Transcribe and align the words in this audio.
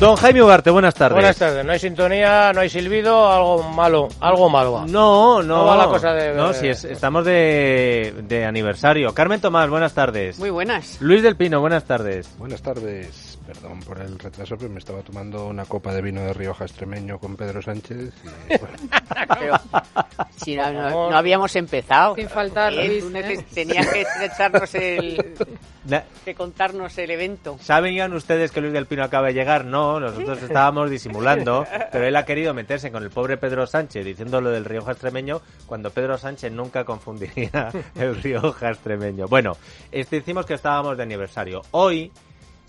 Don 0.00 0.16
Jaime 0.16 0.42
Ugarte, 0.42 0.70
buenas 0.70 0.94
tardes. 0.94 1.14
Buenas 1.14 1.36
tardes. 1.36 1.62
No 1.62 1.72
hay 1.72 1.78
sintonía, 1.78 2.52
no 2.54 2.60
hay 2.62 2.70
silbido, 2.70 3.30
algo 3.30 3.62
malo, 3.62 4.08
algo 4.20 4.48
malo 4.48 4.72
va. 4.72 4.86
No, 4.86 5.42
no. 5.42 5.58
No 5.58 5.64
va 5.66 5.76
la 5.76 5.86
cosa 5.88 6.12
de- 6.14 6.32
No, 6.34 6.54
sí, 6.54 6.68
es- 6.68 6.84
estamos 6.84 7.22
de, 7.26 8.14
de 8.26 8.46
aniversario. 8.46 9.12
Carmen 9.12 9.42
Tomás, 9.42 9.68
buenas 9.68 9.92
tardes. 9.92 10.38
Muy 10.38 10.48
buenas. 10.48 10.96
Luis 11.02 11.22
del 11.22 11.36
Pino, 11.36 11.60
buenas 11.60 11.84
tardes. 11.84 12.30
Buenas 12.38 12.62
tardes. 12.62 13.38
Perdón 13.52 13.80
por 13.80 13.98
el 14.00 14.16
retraso, 14.16 14.56
pero 14.56 14.70
me 14.70 14.78
estaba 14.78 15.02
tomando 15.02 15.46
una 15.48 15.64
copa 15.64 15.92
de 15.92 16.00
vino 16.02 16.20
de 16.22 16.32
Rioja 16.32 16.64
extremeño 16.66 17.18
con 17.18 17.34
Pedro 17.36 17.60
Sánchez. 17.60 18.12
Y, 18.48 18.58
bueno, 18.58 18.76
Pero 19.40 19.54
si 20.36 20.54
no, 20.54 20.72
no- 20.72 21.10
no 21.10 21.16
habíamos 21.16 21.56
empezado. 21.56 22.14
Sin 22.14 22.28
faltar, 22.28 22.72
Eh, 22.74 22.86
Luis, 22.86 23.04
¿eh? 23.12 23.44
Tenías 23.52 23.88
que 23.88 24.06
echarnos 24.24 24.72
el, 24.76 25.36
Na- 25.84 26.04
que 26.24 26.32
contarnos 26.36 26.96
el 26.98 27.10
evento. 27.10 27.58
¿Saben 27.60 28.00
ustedes 28.12 28.52
que 28.52 28.60
Luis 28.60 28.72
del 28.72 28.86
Pino 28.86 29.02
acaba 29.02 29.26
de 29.28 29.34
llegar? 29.34 29.64
No, 29.64 29.98
nosotros 29.98 30.40
estábamos 30.44 30.88
disimulando, 30.88 31.66
pero 31.92 32.06
él 32.06 32.14
ha 32.14 32.24
querido 32.24 32.54
meterse 32.54 32.92
con 32.92 33.02
el 33.02 33.10
pobre 33.10 33.36
Pedro 33.36 33.66
Sánchez 33.66 34.04
diciendo 34.04 34.40
lo 34.40 34.50
del 34.50 34.64
Rioja 34.64 34.92
extremeño 34.92 35.40
cuando 35.66 35.90
Pedro 35.90 36.16
Sánchez 36.18 36.52
nunca 36.52 36.84
confundiría 36.84 37.70
el 37.96 38.22
Rioja 38.22 38.68
extremeño. 38.68 39.26
Bueno, 39.26 39.56
es- 39.90 40.08
decimos 40.08 40.46
que 40.46 40.54
estábamos 40.54 40.96
de 40.96 41.02
aniversario. 41.02 41.62
Hoy 41.72 42.12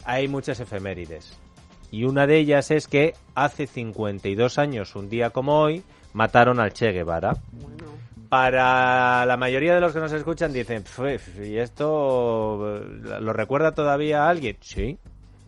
hay 0.06 0.28
muchas 0.28 0.60
efemérides 0.60 1.38
y 1.92 2.06
una 2.06 2.26
de 2.26 2.38
ellas 2.38 2.72
es 2.72 2.88
que 2.88 3.14
hace 3.36 3.68
52 3.68 4.58
años, 4.58 4.96
un 4.96 5.10
día 5.10 5.30
como 5.32 5.60
hoy, 5.60 5.84
mataron 6.14 6.60
al 6.60 6.72
Che 6.74 6.92
Guevara. 6.92 7.36
Para 8.30 9.26
la 9.26 9.36
mayoría 9.36 9.76
de 9.76 9.82
los 9.82 9.92
que 9.92 10.00
nos 10.00 10.14
escuchan 10.14 10.54
dicen, 10.54 10.84
"Pf, 10.84 11.46
¿y 11.46 11.58
esto 11.58 12.82
lo 13.20 13.34
recuerda 13.34 13.74
todavía 13.74 14.30
alguien? 14.30 14.56
Sí, 14.62 14.98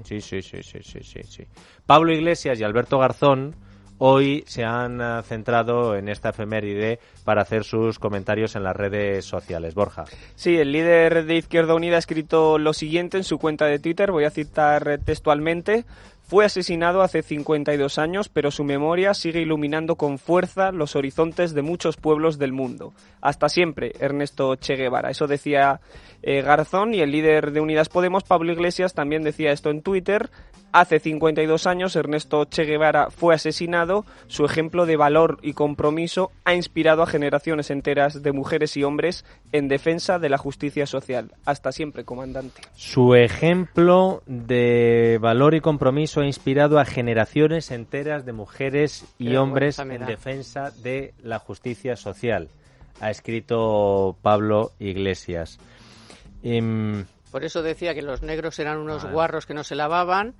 sí, 0.03 0.19
sí, 0.19 0.41
sí, 0.41 0.61
sí, 0.61 0.79
sí, 0.83 0.99
sí, 1.01 1.23
sí. 1.23 1.47
Pablo 1.85 2.11
Iglesias 2.11 2.59
y 2.59 2.63
Alberto 2.63 2.99
Garzón 2.99 3.55
hoy 3.97 4.43
se 4.47 4.63
han 4.63 5.01
eh, 5.01 5.21
centrado 5.23 5.95
en 5.95 6.09
esta 6.09 6.29
efeméride 6.29 6.99
para 7.23 7.41
hacer 7.41 7.63
sus 7.63 7.99
comentarios 7.99 8.55
en 8.55 8.63
las 8.63 8.75
redes 8.75 9.25
sociales. 9.25 9.73
Borja. 9.75 10.05
Sí, 10.35 10.57
el 10.57 10.71
líder 10.71 11.25
de 11.25 11.35
Izquierda 11.35 11.75
Unida 11.75 11.95
ha 11.95 11.99
escrito 11.99 12.57
lo 12.57 12.73
siguiente 12.73 13.17
en 13.17 13.23
su 13.23 13.37
cuenta 13.37 13.65
de 13.65 13.79
Twitter, 13.79 14.11
voy 14.11 14.25
a 14.25 14.29
citar 14.29 14.99
textualmente. 15.05 15.85
Fue 16.25 16.45
asesinado 16.45 17.01
hace 17.01 17.21
52 17.21 17.99
años, 17.99 18.29
pero 18.29 18.49
su 18.49 18.63
memoria 18.63 19.13
sigue 19.13 19.41
iluminando 19.41 19.97
con 19.97 20.17
fuerza 20.17 20.71
los 20.71 20.95
horizontes 20.95 21.53
de 21.53 21.61
muchos 21.61 21.97
pueblos 21.97 22.39
del 22.39 22.53
mundo. 22.53 22.93
Hasta 23.21 23.49
siempre, 23.49 23.91
Ernesto 23.99 24.55
Che 24.55 24.75
Guevara. 24.75 25.11
Eso 25.11 25.27
decía 25.27 25.81
eh, 26.23 26.41
Garzón 26.41 26.93
y 26.93 27.01
el 27.01 27.11
líder 27.11 27.51
de 27.51 27.59
Unidas 27.59 27.89
Podemos, 27.89 28.23
Pablo 28.23 28.53
Iglesias, 28.53 28.93
también 28.93 29.21
decía 29.21 29.51
esto 29.51 29.69
en 29.69 29.81
Twitter. 29.81 30.29
Hace 30.73 30.99
52 30.99 31.67
años 31.67 31.95
Ernesto 31.95 32.45
Che 32.45 32.63
Guevara 32.63 33.11
fue 33.11 33.35
asesinado. 33.35 34.05
Su 34.25 34.43
ejemplo 34.43 34.87
de 34.87 34.97
valor 34.97 35.37
y 35.43 35.53
compromiso 35.53 36.31
ha 36.45 36.55
inspirado 36.55 37.03
a 37.03 37.05
generaciones 37.05 37.69
enteras 37.69 38.23
de 38.23 38.31
mujeres 38.31 38.75
y 38.75 38.83
hombres 38.83 39.23
en 39.51 39.67
defensa 39.67 40.17
de 40.17 40.29
la 40.29 40.39
justicia 40.39 40.87
social. 40.87 41.31
Hasta 41.45 41.71
siempre, 41.71 42.05
comandante. 42.05 42.63
Su 42.73 43.13
ejemplo 43.13 44.23
de 44.25 45.19
valor 45.21 45.53
y 45.53 45.61
compromiso 45.61 46.21
ha 46.21 46.25
inspirado 46.25 46.79
a 46.79 46.85
generaciones 46.85 47.69
enteras 47.69 48.25
de 48.25 48.33
mujeres 48.33 49.05
y 49.19 49.29
Qué 49.29 49.37
hombres 49.37 49.77
en 49.77 50.05
defensa 50.07 50.71
de 50.71 51.13
la 51.21 51.37
justicia 51.37 51.95
social. 51.95 52.49
Ha 52.99 53.11
escrito 53.11 54.15
Pablo 54.23 54.71
Iglesias. 54.79 55.59
Em, 56.41 57.05
Por 57.31 57.43
eso 57.43 57.61
decía 57.61 57.93
que 57.93 58.01
los 58.01 58.23
negros 58.23 58.57
eran 58.57 58.79
unos 58.79 59.05
Ah. 59.05 59.11
guarros 59.11 59.45
que 59.45 59.53
no 59.53 59.63
se 59.63 59.75
lavaban, 59.75 60.33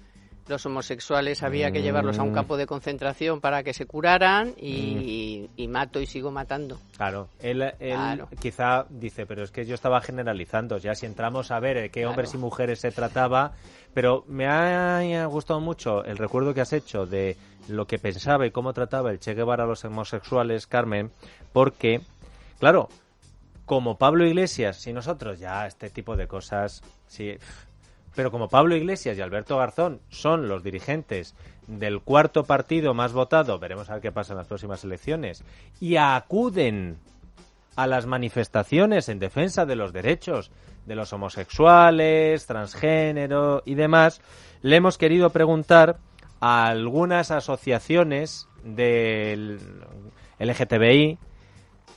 los 0.48 0.66
homosexuales 0.66 1.42
había 1.44 1.72
que 1.72 1.82
llevarlos 1.82 2.20
a 2.20 2.24
un 2.24 2.32
Mm. 2.32 2.36
campo 2.36 2.58
de 2.58 2.66
concentración 2.66 3.40
para 3.40 3.64
que 3.64 3.74
se 3.74 3.86
curaran 3.86 4.54
y, 4.58 5.50
y 5.56 5.68
mato 5.68 6.02
y 6.02 6.06
sigo 6.06 6.32
matando. 6.32 6.80
Claro, 6.98 7.30
él, 7.40 7.62
él 7.62 7.96
Claro. 7.96 8.28
quizá 8.40 8.86
dice, 8.90 9.26
pero 9.26 9.44
es 9.44 9.52
que 9.52 9.66
yo 9.66 9.76
estaba 9.76 10.02
generalizando, 10.02 10.78
ya 10.78 10.96
si 10.96 11.06
entramos 11.06 11.52
a 11.52 11.60
ver 11.60 11.78
eh, 11.78 11.90
qué 11.90 12.02
Claro. 12.02 12.10
hombres 12.12 12.34
y 12.34 12.38
mujeres 12.38 12.80
se 12.82 12.92
trataba, 12.92 13.54
pero 13.94 14.26
me 14.28 14.48
ha 14.48 15.26
gustado 15.28 15.60
mucho 15.62 16.04
el 16.04 16.18
recuerdo 16.18 16.54
que 16.54 16.62
has 16.62 16.74
hecho 16.74 17.06
de 17.06 17.38
lo 17.70 17.86
que 17.88 17.98
pensaba 18.00 18.46
y 18.46 18.52
cómo 18.52 18.74
trataba 18.74 19.12
el 19.12 19.20
Che 19.20 19.34
Guevara 19.36 19.64
a 19.64 19.68
los 19.68 19.86
homosexuales, 19.86 20.68
Carmen, 20.68 21.12
porque, 21.54 22.02
claro, 22.60 22.90
como 23.66 23.98
Pablo 23.98 24.26
Iglesias 24.26 24.86
y 24.88 24.92
nosotros 24.94 25.40
ya 25.40 25.66
este 25.66 25.90
tipo 25.90 26.18
de 26.18 26.28
cosas, 26.28 26.82
sí, 27.08 27.38
pero 28.16 28.32
como 28.32 28.50
Pablo 28.50 28.76
Iglesias 28.76 29.18
y 29.18 29.22
Alberto 29.22 29.58
Garzón 29.58 30.02
son 30.10 30.48
los 30.48 30.64
dirigentes 30.64 31.36
del 31.68 32.02
cuarto 32.02 32.44
partido 32.44 32.94
más 32.94 33.14
votado, 33.14 33.60
veremos 33.60 33.90
a 33.90 33.94
ver 33.94 34.02
qué 34.02 34.12
pasa 34.12 34.34
en 34.34 34.38
las 34.38 34.48
próximas 34.48 34.84
elecciones, 34.84 35.44
y 35.80 35.96
acuden 35.96 36.98
a 37.76 37.88
las 37.88 38.06
manifestaciones 38.06 39.10
en 39.10 39.20
defensa 39.20 39.66
de 39.66 39.76
los 39.76 39.94
derechos 39.94 40.52
de 40.86 40.96
los 40.96 41.14
homosexuales, 41.14 42.46
transgénero 42.46 43.64
y 43.66 43.76
demás, 43.76 44.22
le 44.62 44.76
hemos 44.76 44.98
querido 44.98 45.30
preguntar 45.30 45.98
a 46.40 46.68
algunas 46.68 47.32
asociaciones 47.32 48.48
del 48.64 49.60
LGTBI 50.40 51.18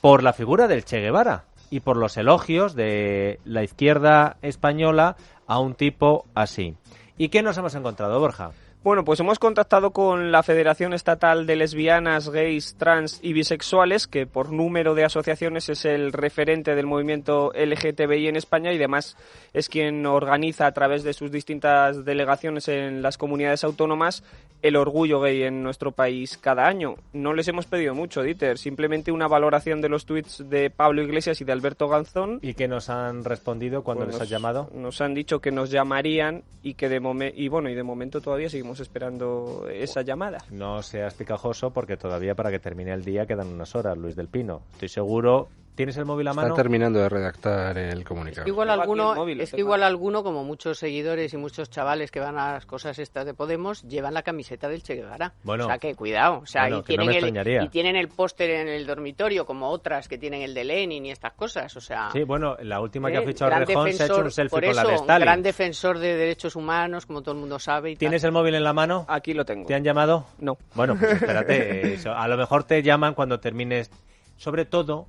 por 0.01 0.23
la 0.23 0.33
figura 0.33 0.67
del 0.67 0.85
Che 0.85 0.99
Guevara 0.99 1.45
y 1.69 1.81
por 1.81 1.97
los 1.97 2.17
elogios 2.17 2.75
de 2.75 3.39
la 3.45 3.63
izquierda 3.63 4.37
española 4.41 5.15
a 5.47 5.59
un 5.59 5.75
tipo 5.75 6.25
así. 6.35 6.75
¿Y 7.17 7.29
qué 7.29 7.41
nos 7.41 7.57
hemos 7.57 7.75
encontrado, 7.75 8.19
Borja? 8.19 8.51
Bueno, 8.87 9.03
pues 9.03 9.19
hemos 9.19 9.37
contactado 9.37 9.91
con 9.91 10.31
la 10.31 10.43
Federación 10.43 10.93
Estatal 10.93 11.45
de 11.45 11.57
Lesbianas, 11.57 12.29
Gays, 12.29 12.75
Trans 12.77 13.19
y 13.21 13.33
Bisexuales, 13.33 14.07
que 14.07 14.25
por 14.27 14.53
número 14.53 14.95
de 14.95 15.03
asociaciones 15.03 15.67
es 15.67 15.83
el 15.83 16.13
referente 16.13 16.73
del 16.73 16.85
movimiento 16.85 17.51
LGTBI 17.53 18.29
en 18.29 18.37
España 18.37 18.71
y 18.71 18.77
además 18.77 19.17
es 19.51 19.67
quien 19.67 20.05
organiza 20.05 20.67
a 20.67 20.71
través 20.71 21.03
de 21.03 21.11
sus 21.11 21.33
distintas 21.33 22.05
delegaciones 22.05 22.69
en 22.69 23.01
las 23.01 23.17
comunidades 23.17 23.65
autónomas 23.65 24.23
el 24.63 24.75
orgullo 24.75 25.19
gay 25.21 25.43
en 25.43 25.61
nuestro 25.61 25.91
país 25.91 26.35
cada 26.37 26.65
año. 26.65 26.95
No 27.13 27.33
les 27.33 27.47
hemos 27.47 27.67
pedido 27.67 27.93
mucho, 27.93 28.23
Dieter, 28.23 28.57
simplemente 28.57 29.11
una 29.11 29.27
valoración 29.27 29.81
de 29.81 29.89
los 29.89 30.05
tweets 30.07 30.49
de 30.49 30.71
Pablo 30.71 31.03
Iglesias 31.03 31.39
y 31.41 31.45
de 31.45 31.51
Alberto 31.51 31.87
Ganzón. 31.87 32.39
¿Y 32.41 32.55
qué 32.55 32.67
nos 32.67 32.89
han 32.89 33.23
respondido 33.23 33.83
cuando 33.83 34.05
Pues 34.05 34.15
les 34.15 34.21
has 34.21 34.21
nos- 34.21 34.29
llamado? 34.31 34.69
Nos 34.73 34.99
han 35.01 35.13
dicho 35.13 35.41
que 35.41 35.51
nos 35.51 35.69
llamarían 35.69 36.43
y 36.63 36.73
que 36.73 36.89
de 36.89 36.99
momen- 36.99 37.33
y 37.35 37.49
bueno, 37.49 37.69
y 37.69 37.75
de 37.75 37.83
momento 37.83 38.19
todavía 38.19 38.49
seguimos 38.49 38.76
esperando 38.79 39.67
esa 39.71 40.01
llamada. 40.01 40.39
No 40.49 40.81
seas 40.81 41.13
picajoso 41.13 41.71
porque 41.71 41.97
todavía 41.97 42.35
para 42.35 42.51
que 42.51 42.59
termine 42.59 42.93
el 42.93 43.03
día 43.03 43.25
quedan 43.25 43.47
unas 43.47 43.75
horas, 43.75 43.97
Luis 43.97 44.15
del 44.15 44.27
Pino. 44.27 44.61
Estoy 44.73 44.89
seguro. 44.89 45.49
¿Tienes 45.77 45.95
el 45.97 46.05
móvil 46.05 46.27
a 46.27 46.31
está 46.31 46.41
mano? 46.41 46.55
terminando 46.55 46.97
de 46.99 47.07
redactar 47.07 47.77
el 47.77 48.03
comunicado. 48.03 48.47
Igual 48.47 48.67
Tengo 48.69 48.81
aquí 48.81 48.81
alguno, 48.81 49.11
el 49.11 49.17
móvil, 49.19 49.41
es 49.41 49.51
que 49.51 49.59
igual 49.59 49.83
alguno, 49.83 50.23
como 50.23 50.43
muchos 50.43 50.79
seguidores 50.79 51.31
y 51.35 51.37
muchos 51.37 51.69
chavales 51.69 52.09
que 52.09 52.19
van 52.19 52.39
a 52.39 52.53
las 52.53 52.65
cosas 52.65 52.97
estas 52.97 53.27
de 53.27 53.35
Podemos, 53.35 53.83
llevan 53.83 54.15
la 54.15 54.23
camiseta 54.23 54.67
del 54.69 54.81
Che 54.81 54.95
Guevara. 54.95 55.33
Bueno. 55.43 55.65
o 55.65 55.67
sea 55.67 55.77
que 55.77 55.93
cuidado, 55.93 56.39
o 56.39 56.45
sea, 56.47 56.63
Bueno, 56.63 56.79
y, 56.79 56.81
que 56.81 56.97
no 56.97 57.05
tienen 57.05 57.33
me 57.35 57.41
el, 57.41 57.63
y 57.63 57.69
tienen 57.69 57.95
el 57.95 58.07
póster 58.07 58.49
en 58.49 58.67
el 58.67 58.87
dormitorio, 58.87 59.45
como 59.45 59.69
otras 59.69 60.07
que 60.07 60.17
tienen 60.17 60.41
el 60.41 60.55
de 60.55 60.63
Lenin 60.63 61.05
y 61.05 61.11
estas 61.11 61.33
cosas, 61.33 61.75
o 61.77 61.81
sea... 61.81 62.09
Sí, 62.11 62.23
bueno, 62.23 62.57
la 62.61 62.81
última 62.81 63.09
que 63.09 63.17
eh, 63.17 63.19
ha 63.19 63.21
fichado 63.21 63.51
gran 63.51 63.67
Rejón 63.67 63.93
se 63.93 64.01
ha 64.01 64.05
hecho 64.07 64.21
un 64.21 64.31
selfie 64.31 64.49
por 64.49 64.65
con 64.65 64.75
la 64.75 64.81
de 64.81 64.87
un 64.87 64.95
Stalin. 64.95 65.25
gran 65.25 65.43
defensor 65.43 65.99
de 65.99 66.15
derechos 66.15 66.55
humanos, 66.55 67.05
como 67.05 67.21
todo 67.21 67.35
el 67.35 67.39
mundo 67.39 67.59
sabe. 67.59 67.91
Y 67.91 67.93
tal. 67.93 67.99
¿Tienes 67.99 68.23
el 68.23 68.31
móvil 68.31 68.55
en 68.55 68.63
la 68.63 68.73
mano? 68.73 69.05
Aquí 69.07 69.35
lo 69.35 69.45
tengo. 69.45 69.67
¿Te 69.67 69.75
han 69.75 69.83
llamado? 69.83 70.25
No. 70.39 70.57
Bueno, 70.73 70.95
pues 70.97 71.11
espérate. 71.13 71.93
eso. 71.93 72.11
A 72.11 72.27
lo 72.27 72.35
mejor 72.35 72.63
te 72.63 72.81
llaman 72.81 73.13
cuando 73.13 73.39
termines. 73.39 73.91
Sobre 74.37 74.65
todo 74.65 75.07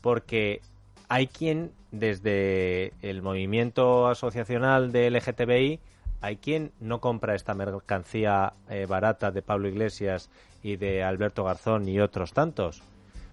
porque 0.00 0.60
hay 1.08 1.26
quien, 1.26 1.72
desde 1.90 2.92
el 3.02 3.22
movimiento 3.22 4.08
asociacional 4.08 4.92
de 4.92 5.10
LGTBI, 5.10 5.80
hay 6.20 6.36
quien 6.36 6.72
no 6.80 7.00
compra 7.00 7.34
esta 7.34 7.54
mercancía 7.54 8.54
eh, 8.68 8.86
barata 8.86 9.30
de 9.30 9.42
Pablo 9.42 9.68
Iglesias 9.68 10.30
y 10.62 10.76
de 10.76 11.02
Alberto 11.02 11.44
Garzón 11.44 11.88
y 11.88 12.00
otros 12.00 12.32
tantos. 12.32 12.82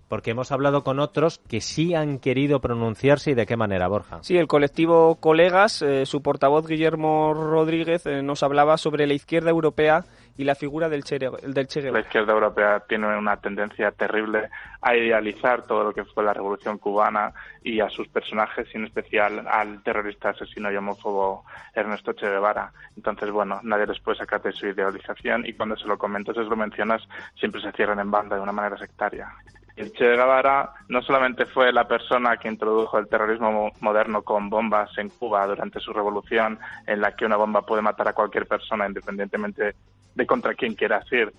Porque 0.08 0.32
hemos 0.32 0.52
hablado 0.52 0.84
con 0.84 1.00
otros 1.00 1.40
que 1.48 1.62
sí 1.62 1.96
han 1.96 2.20
querido 2.20 2.62
pronunciarse 2.62 3.32
y 3.32 3.34
de 3.34 3.48
qué 3.48 3.58
manera, 3.58 3.88
Borja. 3.88 4.20
Sí, 4.22 4.38
el 4.38 4.48
colectivo 4.48 5.16
Colegas, 5.16 5.82
eh, 5.82 6.06
su 6.06 6.22
portavoz 6.22 6.68
Guillermo 6.68 7.34
Rodríguez 7.34 8.06
eh, 8.06 8.22
nos 8.22 8.44
hablaba 8.44 8.78
sobre 8.78 9.08
la 9.08 9.16
izquierda 9.16 9.50
europea 9.50 10.06
y 10.38 10.44
la 10.44 10.56
figura 10.56 10.90
del 10.90 11.04
Che, 11.04 11.18
del 11.18 11.68
che 11.68 11.80
La 11.80 11.86
Guevara. 11.86 12.00
izquierda 12.00 12.34
europea 12.34 12.80
tiene 12.82 13.08
una 13.18 13.38
tendencia 13.38 13.92
terrible 13.92 14.50
a 14.82 14.96
idealizar 14.96 15.64
todo 15.64 15.84
lo 15.86 15.94
que 15.94 16.04
fue 16.06 16.24
la 16.24 16.34
revolución 16.34 16.78
cubana 16.78 17.34
y 17.64 17.80
a 17.80 17.90
sus 17.90 18.08
personajes, 18.10 18.68
y 18.74 18.78
en 18.78 18.86
especial 18.86 19.48
al 19.48 19.82
terrorista 19.84 20.30
asesino 20.30 20.72
y 20.72 20.76
homófobo 20.76 21.46
Ernesto 21.74 22.14
Che 22.14 22.28
Guevara. 22.30 22.72
Entonces, 22.98 23.32
bueno, 23.32 23.60
nadie 23.64 23.88
les 23.88 24.00
puede 24.00 24.18
sacar 24.18 24.42
de 24.42 24.52
su 24.52 24.68
idealización 24.68 25.46
y 25.46 25.54
cuando 25.54 25.78
se 25.78 25.88
lo 25.88 25.98
comentas, 25.98 26.36
se 26.36 26.44
lo 26.44 26.56
mencionas, 26.56 27.02
siempre 27.40 27.62
se 27.62 27.72
cierran 27.72 28.00
en 28.00 28.12
banda 28.12 28.36
de 28.36 28.42
una 28.42 28.52
manera 28.52 28.78
sectaria. 28.78 29.30
El 29.78 29.92
Che 29.92 30.06
Guevara 30.16 30.74
no 30.88 31.02
solamente 31.02 31.46
fue 31.46 31.74
la 31.74 31.86
persona 31.88 32.38
que 32.38 32.48
introdujo 32.48 32.98
el 32.98 33.08
terrorismo 33.10 33.52
mo- 33.52 33.72
moderno 33.82 34.22
con 34.22 34.50
bombas 34.50 34.98
en 34.98 35.10
Cuba 35.10 35.46
durante 35.48 35.80
su 35.82 35.92
revolución, 35.92 36.60
en 36.88 37.02
la 37.02 37.14
que 37.14 37.26
una 37.26 37.36
bomba 37.36 37.62
puede 37.62 37.82
matar 37.82 38.08
a 38.08 38.14
cualquier 38.14 38.48
persona 38.48 38.88
independientemente 38.88 39.76
de 40.16 40.26
contra 40.26 40.56
quién 40.56 40.74
quieras 40.74 41.06
ir, 41.12 41.32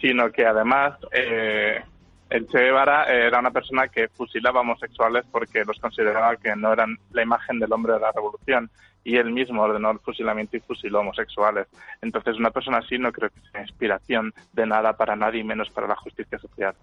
sino 0.00 0.30
que 0.30 0.44
además 0.44 0.98
eh, 1.12 1.82
el 2.30 2.46
Che 2.48 2.68
era 2.68 3.38
una 3.38 3.50
persona 3.50 3.88
que 3.88 4.08
fusilaba 4.08 4.60
homosexuales 4.60 5.24
porque 5.30 5.64
los 5.64 5.78
consideraba 5.78 6.36
que 6.36 6.54
no 6.56 6.72
eran 6.72 6.98
la 7.12 7.22
imagen 7.22 7.58
del 7.58 7.72
hombre 7.72 7.94
de 7.94 8.00
la 8.00 8.12
revolución 8.12 8.70
y 9.04 9.16
él 9.16 9.30
mismo 9.32 9.62
ordenó 9.62 9.90
el 9.90 9.98
fusilamiento 9.98 10.56
y 10.56 10.60
fusiló 10.60 11.00
homosexuales. 11.00 11.66
Entonces, 12.00 12.36
una 12.36 12.50
persona 12.50 12.78
así 12.78 12.98
no 12.98 13.12
creo 13.12 13.28
que 13.28 13.40
sea 13.52 13.60
inspiración 13.60 14.32
de 14.52 14.66
nada 14.66 14.94
para 14.96 15.14
nadie 15.14 15.44
menos 15.44 15.70
para 15.70 15.86
la 15.86 15.96
justicia 15.96 16.38
social. 16.38 16.74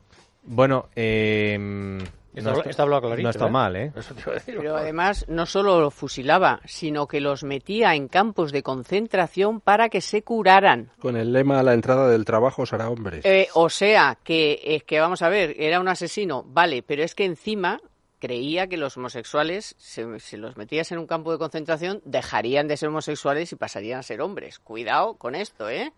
Bueno, 0.43 0.85
eh, 0.95 1.99
Está, 2.33 2.51
no 2.51 2.57
está, 2.57 2.69
está 2.69 2.83
hablado 2.83 3.01
clarito, 3.01 3.23
no 3.23 3.29
está 3.29 3.47
¿eh? 3.47 3.51
mal, 3.51 3.75
¿eh? 3.75 3.91
Eso 3.95 4.13
te 4.13 4.21
iba 4.21 4.31
a 4.31 4.33
decir. 4.35 4.55
Pero 4.57 4.77
además 4.77 5.25
no 5.27 5.45
solo 5.45 5.81
los 5.81 5.93
fusilaba, 5.93 6.61
sino 6.65 7.07
que 7.07 7.19
los 7.19 7.43
metía 7.43 7.93
en 7.95 8.07
campos 8.07 8.51
de 8.51 8.63
concentración 8.63 9.59
para 9.59 9.89
que 9.89 10.01
se 10.01 10.23
curaran. 10.23 10.91
Con 10.99 11.17
el 11.17 11.33
lema 11.33 11.59
a 11.59 11.63
la 11.63 11.73
entrada 11.73 12.07
del 12.09 12.23
trabajo 12.23 12.65
será 12.65 12.89
hombres. 12.89 13.25
Eh, 13.25 13.49
o 13.53 13.69
sea, 13.69 14.17
que 14.23 14.61
es 14.63 14.83
que 14.83 14.99
vamos 14.99 15.21
a 15.21 15.29
ver, 15.29 15.55
era 15.57 15.79
un 15.79 15.89
asesino, 15.89 16.43
vale, 16.47 16.83
pero 16.83 17.03
es 17.03 17.15
que 17.15 17.25
encima 17.25 17.81
creía 18.19 18.67
que 18.67 18.77
los 18.77 18.95
homosexuales, 18.95 19.75
se, 19.77 20.19
si 20.19 20.37
los 20.37 20.55
metías 20.55 20.91
en 20.91 20.99
un 20.99 21.07
campo 21.07 21.31
de 21.31 21.39
concentración, 21.39 22.01
dejarían 22.05 22.67
de 22.67 22.77
ser 22.77 22.89
homosexuales 22.89 23.51
y 23.51 23.55
pasarían 23.55 23.99
a 23.99 24.03
ser 24.03 24.21
hombres. 24.21 24.59
Cuidado 24.59 25.15
con 25.15 25.35
esto, 25.35 25.69
¿eh? 25.69 25.91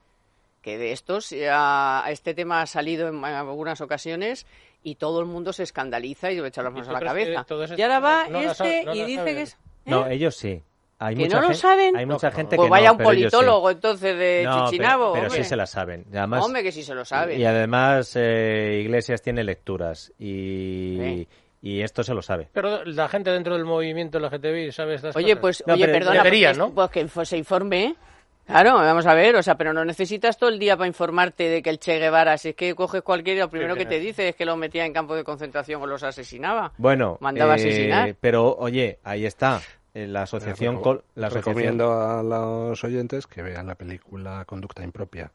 Que 0.62 0.78
de 0.78 0.94
estos, 0.94 1.32
ya, 1.32 2.06
este 2.08 2.34
tema 2.34 2.62
ha 2.62 2.66
salido 2.66 3.10
en 3.10 3.24
algunas 3.26 3.82
ocasiones 3.82 4.48
y 4.84 4.96
todo 4.96 5.20
el 5.20 5.26
mundo 5.26 5.54
se 5.54 5.64
escandaliza 5.64 6.32
y 6.32 6.40
le 6.40 6.48
echa 6.48 6.62
las 6.62 6.72
¿Y 6.72 6.76
manos 6.76 6.90
a 6.90 6.94
la 6.94 7.00
cabeza. 7.00 7.46
eso 7.48 7.76
Y 7.78 7.82
ahora 7.82 8.00
va 8.00 8.28
no 8.30 8.40
este 8.42 8.84
no 8.86 8.94
y 8.96 9.04
dice 9.04 9.18
saben? 9.20 9.36
que 9.36 9.42
es... 9.42 9.54
¿eh? 9.54 9.58
No, 9.86 10.08
ellos 10.08 10.36
sí. 10.36 10.62
Hay 11.00 11.16
¿Que 11.16 11.24
mucha 11.26 11.42
no 11.42 11.48
lo 11.50 11.54
saben? 11.54 11.98
Hay 11.98 12.06
mucha 12.06 12.30
No, 12.30 12.36
gente 12.36 12.56
Pues 12.56 12.68
que 12.68 12.70
vaya 12.72 12.88
no, 12.88 12.94
un 12.94 12.98
sí. 13.00 13.04
politólogo 13.04 13.72
entonces 13.72 14.18
de 14.18 14.44
No, 14.46 14.66
Chichinabo, 14.70 15.14
pero, 15.14 15.28
pero 15.30 15.44
sí 15.44 15.50
se 15.50 15.56
la 15.58 15.66
saben. 15.66 16.06
Y 16.14 16.16
además, 16.16 16.46
Hombre, 16.46 16.64
que 16.64 16.72
sí 16.72 16.84
se 16.84 16.94
lo 16.96 17.04
sabe. 17.04 17.36
Y 17.38 17.44
además, 17.44 18.14
eh, 18.16 18.80
Iglesias 18.84 19.22
tiene 19.22 19.44
lecturas 19.44 20.14
y, 20.18 21.28
y 21.62 21.82
esto 21.82 22.04
se 22.04 22.14
lo 22.14 22.22
sabe. 22.22 22.48
Pero 22.54 22.86
la 22.86 23.10
gente 23.10 23.32
dentro 23.32 23.56
del 23.56 23.66
movimiento 23.66 24.18
LGTBI 24.20 24.72
sabe 24.72 24.96
estas 24.96 25.16
Oye, 25.16 25.36
cosas. 25.36 25.42
pues, 25.42 25.64
No, 25.68 25.74
oye, 25.74 25.88
perdona, 25.88 26.18
deberían, 26.24 26.52
pues, 26.52 26.58
¿no? 26.58 26.74
pues 26.74 26.90
que 26.90 27.26
se 27.26 27.38
informe. 27.38 27.96
Claro, 28.46 28.74
vamos 28.76 29.06
a 29.06 29.14
ver, 29.14 29.36
o 29.36 29.42
sea, 29.44 29.56
pero 29.56 29.74
no 29.74 29.86
necesitas 29.86 30.38
todo 30.38 30.50
el 30.50 30.60
día 30.60 30.76
para 30.76 30.88
informarte 30.88 31.48
de 31.50 31.62
que 31.64 31.70
el 31.70 31.80
Che 31.80 31.98
Guevara, 31.98 32.38
si 32.38 32.50
es 32.50 32.56
que 32.56 32.76
coges 32.76 33.02
cualquiera, 33.02 33.42
lo 33.46 33.50
primero 33.50 33.76
que 33.76 33.86
te 33.86 34.00
dice 34.00 34.30
es 34.30 34.36
que 34.36 34.46
los 34.46 34.58
metía 34.58 34.86
en 34.86 34.92
campos 34.94 35.16
de 35.18 35.24
concentración 35.24 35.82
o 35.82 35.88
los 35.88 36.04
asesinaba. 36.04 36.74
Bueno, 36.78 37.18
Mandaba 37.22 37.54
eh, 37.54 37.56
asesinar. 37.56 38.16
pero 38.20 38.56
oye, 38.58 39.00
ahí 39.04 39.26
está. 39.26 39.62
eh, 39.94 40.08
La 40.08 40.24
asociación, 40.24 40.76
la 41.16 41.28
asociación 41.28 41.32
Recomiendo 41.56 41.94
a 41.94 42.22
los 42.22 42.84
oyentes 42.84 43.28
que 43.28 43.42
vean 43.44 43.66
la 43.68 43.76
película 43.76 44.44
Conducta 44.46 44.84
Impropia 44.84 45.32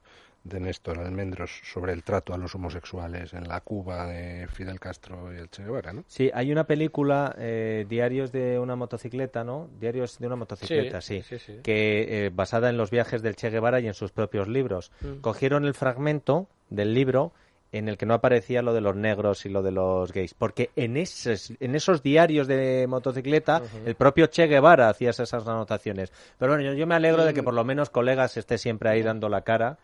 de 0.48 0.60
Néstor 0.60 0.98
Almendros 0.98 1.60
sobre 1.64 1.92
el 1.92 2.02
trato 2.02 2.34
a 2.34 2.38
los 2.38 2.54
homosexuales 2.54 3.32
en 3.34 3.46
la 3.48 3.60
Cuba 3.60 4.06
de 4.06 4.48
Fidel 4.48 4.80
Castro 4.80 5.32
y 5.32 5.38
el 5.38 5.50
Che 5.50 5.64
Guevara, 5.64 5.92
¿no? 5.92 6.04
Sí, 6.06 6.30
hay 6.32 6.50
una 6.52 6.64
película, 6.64 7.34
eh, 7.38 7.86
Diarios 7.88 8.32
de 8.32 8.58
una 8.58 8.76
motocicleta, 8.76 9.44
¿no? 9.44 9.68
Diarios 9.78 10.18
de 10.18 10.26
una 10.26 10.36
motocicleta, 10.36 11.00
sí. 11.00 11.22
sí, 11.22 11.38
sí. 11.38 11.60
Que 11.62 12.26
eh, 12.26 12.30
basada 12.30 12.70
en 12.70 12.76
los 12.76 12.90
viajes 12.90 13.22
del 13.22 13.36
Che 13.36 13.50
Guevara 13.50 13.80
y 13.80 13.86
en 13.86 13.94
sus 13.94 14.12
propios 14.12 14.48
libros. 14.48 14.92
Mm. 15.00 15.20
Cogieron 15.20 15.64
el 15.64 15.74
fragmento 15.74 16.48
del 16.70 16.94
libro 16.94 17.32
en 17.72 17.88
el 17.88 17.98
que 17.98 18.06
no 18.06 18.14
aparecía 18.14 18.62
lo 18.62 18.72
de 18.72 18.80
los 18.80 18.96
negros 18.96 19.44
y 19.44 19.48
lo 19.48 19.62
de 19.62 19.72
los 19.72 20.12
gays, 20.12 20.34
porque 20.34 20.70
en 20.76 20.96
esos, 20.96 21.52
en 21.60 21.74
esos 21.74 22.02
diarios 22.02 22.46
de 22.46 22.86
motocicleta 22.88 23.62
el 23.84 23.94
propio 23.94 24.26
Che 24.26 24.46
Guevara 24.46 24.88
hacía 24.88 25.10
esas 25.10 25.32
anotaciones. 25.34 26.12
Pero 26.38 26.52
bueno, 26.52 26.64
yo, 26.64 26.74
yo 26.74 26.86
me 26.86 26.94
alegro 26.94 27.24
de 27.24 27.34
que 27.34 27.42
por 27.42 27.54
lo 27.54 27.64
menos 27.64 27.90
colegas 27.90 28.36
esté 28.36 28.58
siempre 28.58 28.88
ahí 28.88 29.02
dando 29.02 29.28
la 29.28 29.42
cara 29.42 29.78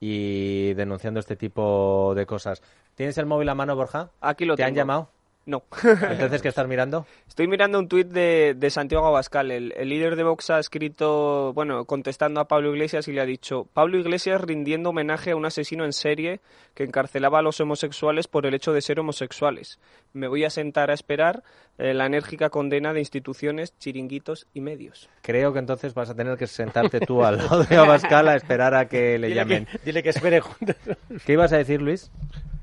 y 0.00 0.72
denunciando 0.74 1.20
este 1.20 1.36
tipo 1.36 2.14
de 2.16 2.26
cosas. 2.26 2.62
¿Tienes 2.94 3.18
el 3.18 3.26
móvil 3.26 3.50
a 3.50 3.54
mano, 3.54 3.76
Borja? 3.76 4.10
Aquí 4.20 4.46
lo 4.46 4.56
¿Te 4.56 4.64
han 4.64 4.74
llamado? 4.74 5.10
No. 5.46 5.64
Entonces, 5.82 6.42
¿qué 6.42 6.48
estás 6.48 6.68
mirando? 6.68 7.06
Estoy 7.26 7.48
mirando 7.48 7.78
un 7.78 7.88
tuit 7.88 8.06
de, 8.06 8.54
de 8.56 8.70
Santiago 8.70 9.06
Abascal. 9.06 9.50
El, 9.50 9.72
el 9.76 9.88
líder 9.88 10.14
de 10.14 10.22
Vox 10.22 10.50
ha 10.50 10.58
escrito, 10.58 11.52
bueno, 11.54 11.86
contestando 11.86 12.40
a 12.40 12.46
Pablo 12.46 12.70
Iglesias 12.74 13.08
y 13.08 13.12
le 13.12 13.20
ha 13.20 13.24
dicho, 13.26 13.66
Pablo 13.72 13.98
Iglesias 13.98 14.40
rindiendo 14.42 14.90
homenaje 14.90 15.30
a 15.32 15.36
un 15.36 15.46
asesino 15.46 15.84
en 15.84 15.92
serie 15.92 16.40
que 16.74 16.84
encarcelaba 16.84 17.38
a 17.38 17.42
los 17.42 17.58
homosexuales 17.60 18.28
por 18.28 18.46
el 18.46 18.54
hecho 18.54 18.72
de 18.72 18.82
ser 18.82 19.00
homosexuales. 19.00 19.80
Me 20.12 20.28
voy 20.28 20.44
a 20.44 20.50
sentar 20.50 20.90
a 20.90 20.94
esperar 20.94 21.42
eh, 21.78 21.94
la 21.94 22.06
enérgica 22.06 22.50
condena 22.50 22.92
de 22.92 23.00
instituciones, 23.00 23.76
chiringuitos 23.78 24.46
y 24.52 24.60
medios. 24.60 25.08
Creo 25.22 25.52
que 25.52 25.58
entonces 25.58 25.94
vas 25.94 26.10
a 26.10 26.14
tener 26.14 26.36
que 26.36 26.46
sentarte 26.46 27.00
tú 27.00 27.24
al 27.24 27.38
lado 27.38 27.64
de 27.64 27.76
Abascal 27.76 28.28
a 28.28 28.36
esperar 28.36 28.74
a 28.74 28.86
que 28.88 29.18
le 29.18 29.28
Dile 29.28 29.40
llamen. 29.40 29.64
que, 29.66 29.78
dile 29.84 30.02
que 30.02 30.10
espere 30.10 30.40
juntos. 30.40 30.76
¿Qué 31.24 31.32
ibas 31.32 31.52
a 31.52 31.56
decir, 31.56 31.80
Luis? 31.80 32.10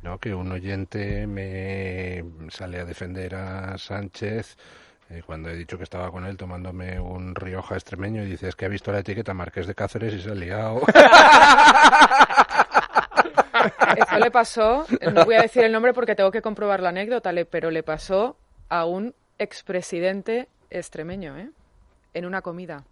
No, 0.03 0.19
que 0.19 0.33
un 0.33 0.51
oyente 0.51 1.27
me 1.27 2.23
sale 2.49 2.79
a 2.79 2.85
defender 2.85 3.35
a 3.35 3.77
Sánchez 3.77 4.57
eh, 5.09 5.23
cuando 5.25 5.49
he 5.49 5.55
dicho 5.55 5.77
que 5.77 5.83
estaba 5.83 6.11
con 6.11 6.25
él 6.25 6.35
tomándome 6.35 6.99
un 6.99 7.33
Rioja 7.33 7.75
extremeño 7.75 8.23
y 8.23 8.27
dices 8.27 8.55
que 8.55 8.65
ha 8.65 8.69
visto 8.69 8.91
la 8.91 8.99
etiqueta 8.99 9.33
Marqués 9.33 9.65
de 9.65 9.75
Cáceres 9.75 10.13
y 10.13 10.21
se 10.21 10.31
ha 10.31 10.35
liado. 10.35 10.81
Eso 13.97 14.19
le 14.19 14.29
pasó, 14.31 14.85
no 15.13 15.25
voy 15.25 15.35
a 15.35 15.41
decir 15.41 15.63
el 15.63 15.71
nombre 15.71 15.93
porque 15.93 16.15
tengo 16.15 16.31
que 16.31 16.41
comprobar 16.41 16.81
la 16.81 16.89
anécdota, 16.89 17.31
pero 17.49 17.71
le 17.71 17.83
pasó 17.83 18.37
a 18.69 18.85
un 18.85 19.15
expresidente 19.39 20.47
extremeño, 20.69 21.37
¿eh? 21.37 21.49
En 22.13 22.25
una 22.25 22.41
comida. 22.41 22.83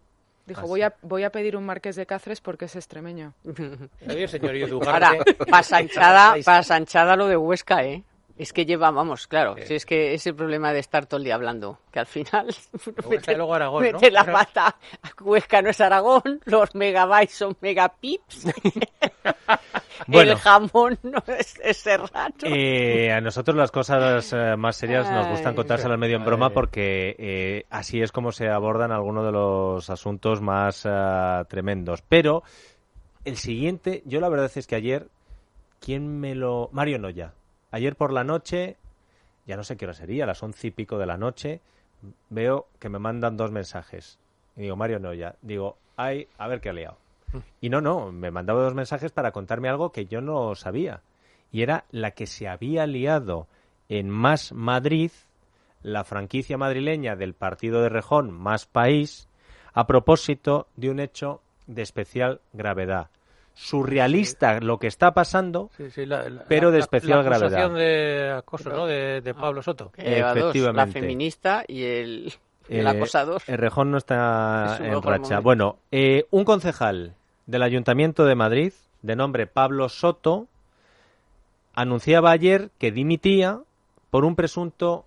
Dijo, 0.46 0.62
¿Ah, 0.62 0.66
voy, 0.66 0.82
a, 0.84 0.94
voy 1.02 1.24
a 1.24 1.32
pedir 1.32 1.58
un 1.58 1.66
marqués 1.66 1.96
de 1.96 2.06
Cáceres 2.06 2.40
porque 2.40 2.66
es 2.66 2.76
extremeño. 2.76 3.34
Adiós, 4.08 4.32
señor 4.32 4.56
Ahora, 4.88 5.14
Ugarte. 5.14 5.34
para 5.50 5.64
Sanchada, 5.64 6.36
para 6.46 6.64
Sanchada 6.64 7.16
lo 7.16 7.28
de 7.28 7.38
Huesca, 7.38 7.84
¿eh? 7.84 8.04
Es 8.38 8.52
que 8.52 8.66
lleva, 8.66 8.92
vamos, 8.92 9.28
claro, 9.28 9.56
si 9.66 9.76
es 9.76 9.86
que 9.86 10.14
es 10.14 10.28
el 10.28 10.36
problema 10.36 10.74
de 10.74 10.80
estar 10.80 11.06
todo 11.06 11.20
el 11.20 11.24
día 11.24 11.36
hablando, 11.36 11.80
que 11.90 12.00
al 12.00 12.06
final 12.06 12.48
y 13.28 13.36
luego 13.36 13.56
Aragón, 13.56 13.84
¿no? 13.86 13.92
mete 13.94 14.12
la 14.12 14.26
pata, 14.26 14.76
Huesca 15.22 15.62
no 15.62 15.70
es 15.70 15.80
Aragón, 15.80 16.42
los 16.44 16.76
megabytes 16.76 17.34
son 17.34 17.56
megapips, 17.62 18.48
Bueno. 20.08 20.34
el 20.34 20.38
jamón 20.38 21.00
no 21.04 21.24
es, 21.28 21.60
es 21.64 21.78
serrano. 21.78 22.36
Eh, 22.44 23.12
a 23.12 23.22
nosotros 23.22 23.56
las 23.56 23.72
cosas 23.72 24.32
eh, 24.34 24.56
más 24.58 24.76
serias 24.76 25.10
nos 25.10 25.28
gustan 25.30 25.56
contárselas 25.56 25.94
al 25.94 25.98
medio 25.98 26.18
en 26.18 26.26
broma 26.26 26.50
porque 26.50 27.16
eh, 27.18 27.66
así 27.70 28.02
es 28.02 28.12
como 28.12 28.32
se 28.32 28.50
abordan 28.50 28.92
algunos 28.92 29.26
de 29.26 29.32
los 29.32 29.90
asuntos 29.90 30.42
más 30.42 30.86
eh, 30.86 31.44
tremendos. 31.48 32.02
Pero 32.02 32.44
el 33.24 33.38
siguiente, 33.38 34.04
yo 34.06 34.20
la 34.20 34.30
verdad 34.30 34.52
es 34.54 34.68
que 34.68 34.76
ayer, 34.76 35.08
¿quién 35.80 36.20
me 36.20 36.36
lo...? 36.36 36.70
Mario 36.72 37.00
Noya. 37.00 37.34
Ayer 37.72 37.96
por 37.96 38.14
la 38.14 38.24
noche, 38.24 38.78
ya 39.46 39.58
no 39.58 39.64
sé 39.64 39.78
qué 39.78 39.86
hora 39.86 39.94
sería, 39.94 40.26
las 40.26 40.42
once 40.44 40.68
y 40.68 40.72
pico 40.72 40.98
de 40.98 41.06
la 41.06 41.18
noche, 41.18 41.62
veo 42.30 42.68
que 42.80 42.90
me 42.90 43.00
mandan 43.00 43.38
dos 43.38 43.52
mensajes. 43.52 44.20
Y 44.56 44.62
digo, 44.62 44.76
Mario 44.76 45.00
Noya. 45.00 45.36
Digo, 45.42 45.78
ay, 45.98 46.28
a 46.38 46.48
ver 46.48 46.62
qué 46.62 46.70
ha 46.70 46.74
liado. 46.74 46.98
Y 47.60 47.70
no, 47.70 47.82
no, 47.82 48.12
me 48.12 48.32
mandaba 48.32 48.64
dos 48.64 48.76
mensajes 48.76 49.12
para 49.12 49.32
contarme 49.32 49.70
algo 49.70 49.92
que 49.92 50.06
yo 50.06 50.22
no 50.22 50.56
sabía. 50.56 51.02
Y 51.52 51.62
era 51.62 51.86
la 51.92 52.12
que 52.12 52.28
se 52.28 52.48
había 52.48 52.88
liado 52.88 53.48
en 53.90 54.10
Más 54.10 54.52
Madrid, 54.54 55.12
la 55.82 56.04
franquicia 56.04 56.58
madrileña 56.58 57.16
del 57.16 57.34
partido 57.34 57.82
de 57.82 57.90
Rejón 57.90 58.32
Más 58.32 58.66
País, 58.66 59.28
a 59.74 59.86
propósito 59.86 60.68
de 60.76 60.90
un 60.90 61.00
hecho 61.00 61.42
de 61.68 61.82
especial 61.82 62.42
gravedad. 62.54 63.10
Surrealista 63.56 64.60
lo 64.60 64.78
que 64.80 64.88
está 64.88 65.14
pasando, 65.14 65.70
Sí, 65.78 65.90
sí, 65.90 66.06
la- 66.06 66.30
la- 66.30 66.44
Pero 66.44 66.72
de 66.72 66.78
la- 66.80 66.84
especial 66.84 67.24
la 67.24 67.36
acusación 67.38 67.74
gravedad. 67.74 67.80
de 67.80 68.32
acoso, 68.32 68.70
¿no? 68.70 68.86
De, 68.86 69.22
de 69.22 69.34
Pablo 69.34 69.64
Soto. 69.64 69.92
Que 69.92 70.04
lleva 70.04 70.30
dos, 70.34 70.36
la 70.36 70.50
efectivamente. 70.50 71.00
feminista 71.00 71.64
y 71.68 71.84
el, 71.84 72.34
el 72.70 72.86
Eh, 72.86 72.90
acosador. 72.90 73.42
El 73.48 73.58
Rejón 73.58 73.92
no 73.92 73.98
está 73.98 74.78
en 74.82 74.94
racha. 75.02 75.20
momento. 75.20 75.42
Bueno, 75.42 75.78
eh, 75.92 76.28
un 76.32 76.44
concejal 76.44 77.16
del 77.46 77.64
Ayuntamiento 77.64 78.26
de 78.26 78.36
Madrid, 78.36 78.74
de 79.02 79.16
nombre 79.16 79.48
Pablo 79.48 79.88
Soto, 79.88 80.48
anunciaba 81.74 82.32
ayer 82.32 82.72
que 82.78 82.92
dimitía 82.92 83.60
por 84.10 84.26
un 84.26 84.36
presunto 84.36 85.06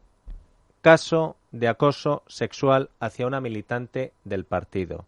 caso 0.80 1.36
de 1.52 1.68
acoso 1.68 2.22
sexual 2.28 2.90
hacia 3.00 3.26
una 3.26 3.40
militante 3.40 4.12
del 4.24 4.44
partido. 4.44 5.04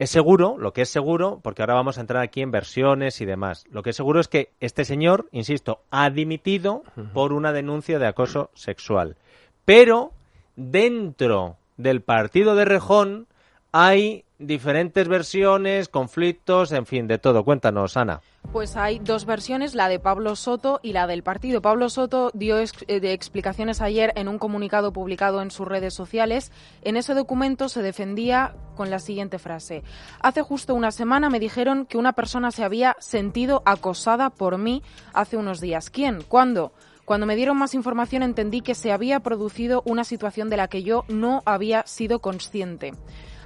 Es 0.00 0.08
seguro, 0.08 0.56
lo 0.58 0.72
que 0.72 0.80
es 0.80 0.88
seguro, 0.88 1.40
porque 1.42 1.60
ahora 1.60 1.74
vamos 1.74 1.98
a 1.98 2.00
entrar 2.00 2.22
aquí 2.22 2.40
en 2.40 2.50
versiones 2.50 3.20
y 3.20 3.26
demás, 3.26 3.66
lo 3.70 3.82
que 3.82 3.90
es 3.90 3.96
seguro 3.96 4.18
es 4.18 4.28
que 4.28 4.50
este 4.58 4.86
señor, 4.86 5.28
insisto, 5.30 5.82
ha 5.90 6.08
dimitido 6.08 6.84
por 7.12 7.34
una 7.34 7.52
denuncia 7.52 7.98
de 7.98 8.06
acoso 8.06 8.50
sexual. 8.54 9.18
Pero 9.66 10.12
dentro 10.56 11.58
del 11.76 12.00
partido 12.00 12.54
de 12.54 12.64
Rejón 12.64 13.26
hay 13.72 14.24
diferentes 14.40 15.06
versiones, 15.06 15.88
conflictos, 15.88 16.72
en 16.72 16.86
fin, 16.86 17.06
de 17.06 17.18
todo. 17.18 17.44
Cuéntanos, 17.44 17.96
Ana. 17.96 18.22
Pues 18.52 18.74
hay 18.74 18.98
dos 18.98 19.26
versiones, 19.26 19.74
la 19.74 19.88
de 19.88 20.00
Pablo 20.00 20.34
Soto 20.34 20.80
y 20.82 20.94
la 20.94 21.06
del 21.06 21.22
partido. 21.22 21.60
Pablo 21.60 21.90
Soto 21.90 22.30
dio 22.32 22.58
eh, 22.58 22.66
explicaciones 22.88 23.82
ayer 23.82 24.12
en 24.16 24.28
un 24.28 24.38
comunicado 24.38 24.92
publicado 24.92 25.42
en 25.42 25.50
sus 25.50 25.68
redes 25.68 25.92
sociales. 25.92 26.50
En 26.82 26.96
ese 26.96 27.14
documento 27.14 27.68
se 27.68 27.82
defendía 27.82 28.56
con 28.76 28.90
la 28.90 28.98
siguiente 28.98 29.38
frase. 29.38 29.84
Hace 30.20 30.40
justo 30.40 30.74
una 30.74 30.90
semana 30.90 31.28
me 31.28 31.38
dijeron 31.38 31.84
que 31.84 31.98
una 31.98 32.14
persona 32.14 32.50
se 32.50 32.64
había 32.64 32.96
sentido 32.98 33.62
acosada 33.66 34.30
por 34.30 34.56
mí 34.56 34.82
hace 35.12 35.36
unos 35.36 35.60
días. 35.60 35.90
¿Quién? 35.90 36.22
¿Cuándo? 36.26 36.72
Cuando 37.04 37.26
me 37.26 37.36
dieron 37.36 37.58
más 37.58 37.74
información 37.74 38.22
entendí 38.22 38.62
que 38.62 38.74
se 38.74 38.90
había 38.90 39.20
producido 39.20 39.82
una 39.84 40.04
situación 40.04 40.48
de 40.48 40.56
la 40.56 40.68
que 40.68 40.82
yo 40.82 41.04
no 41.08 41.42
había 41.44 41.82
sido 41.86 42.20
consciente. 42.20 42.94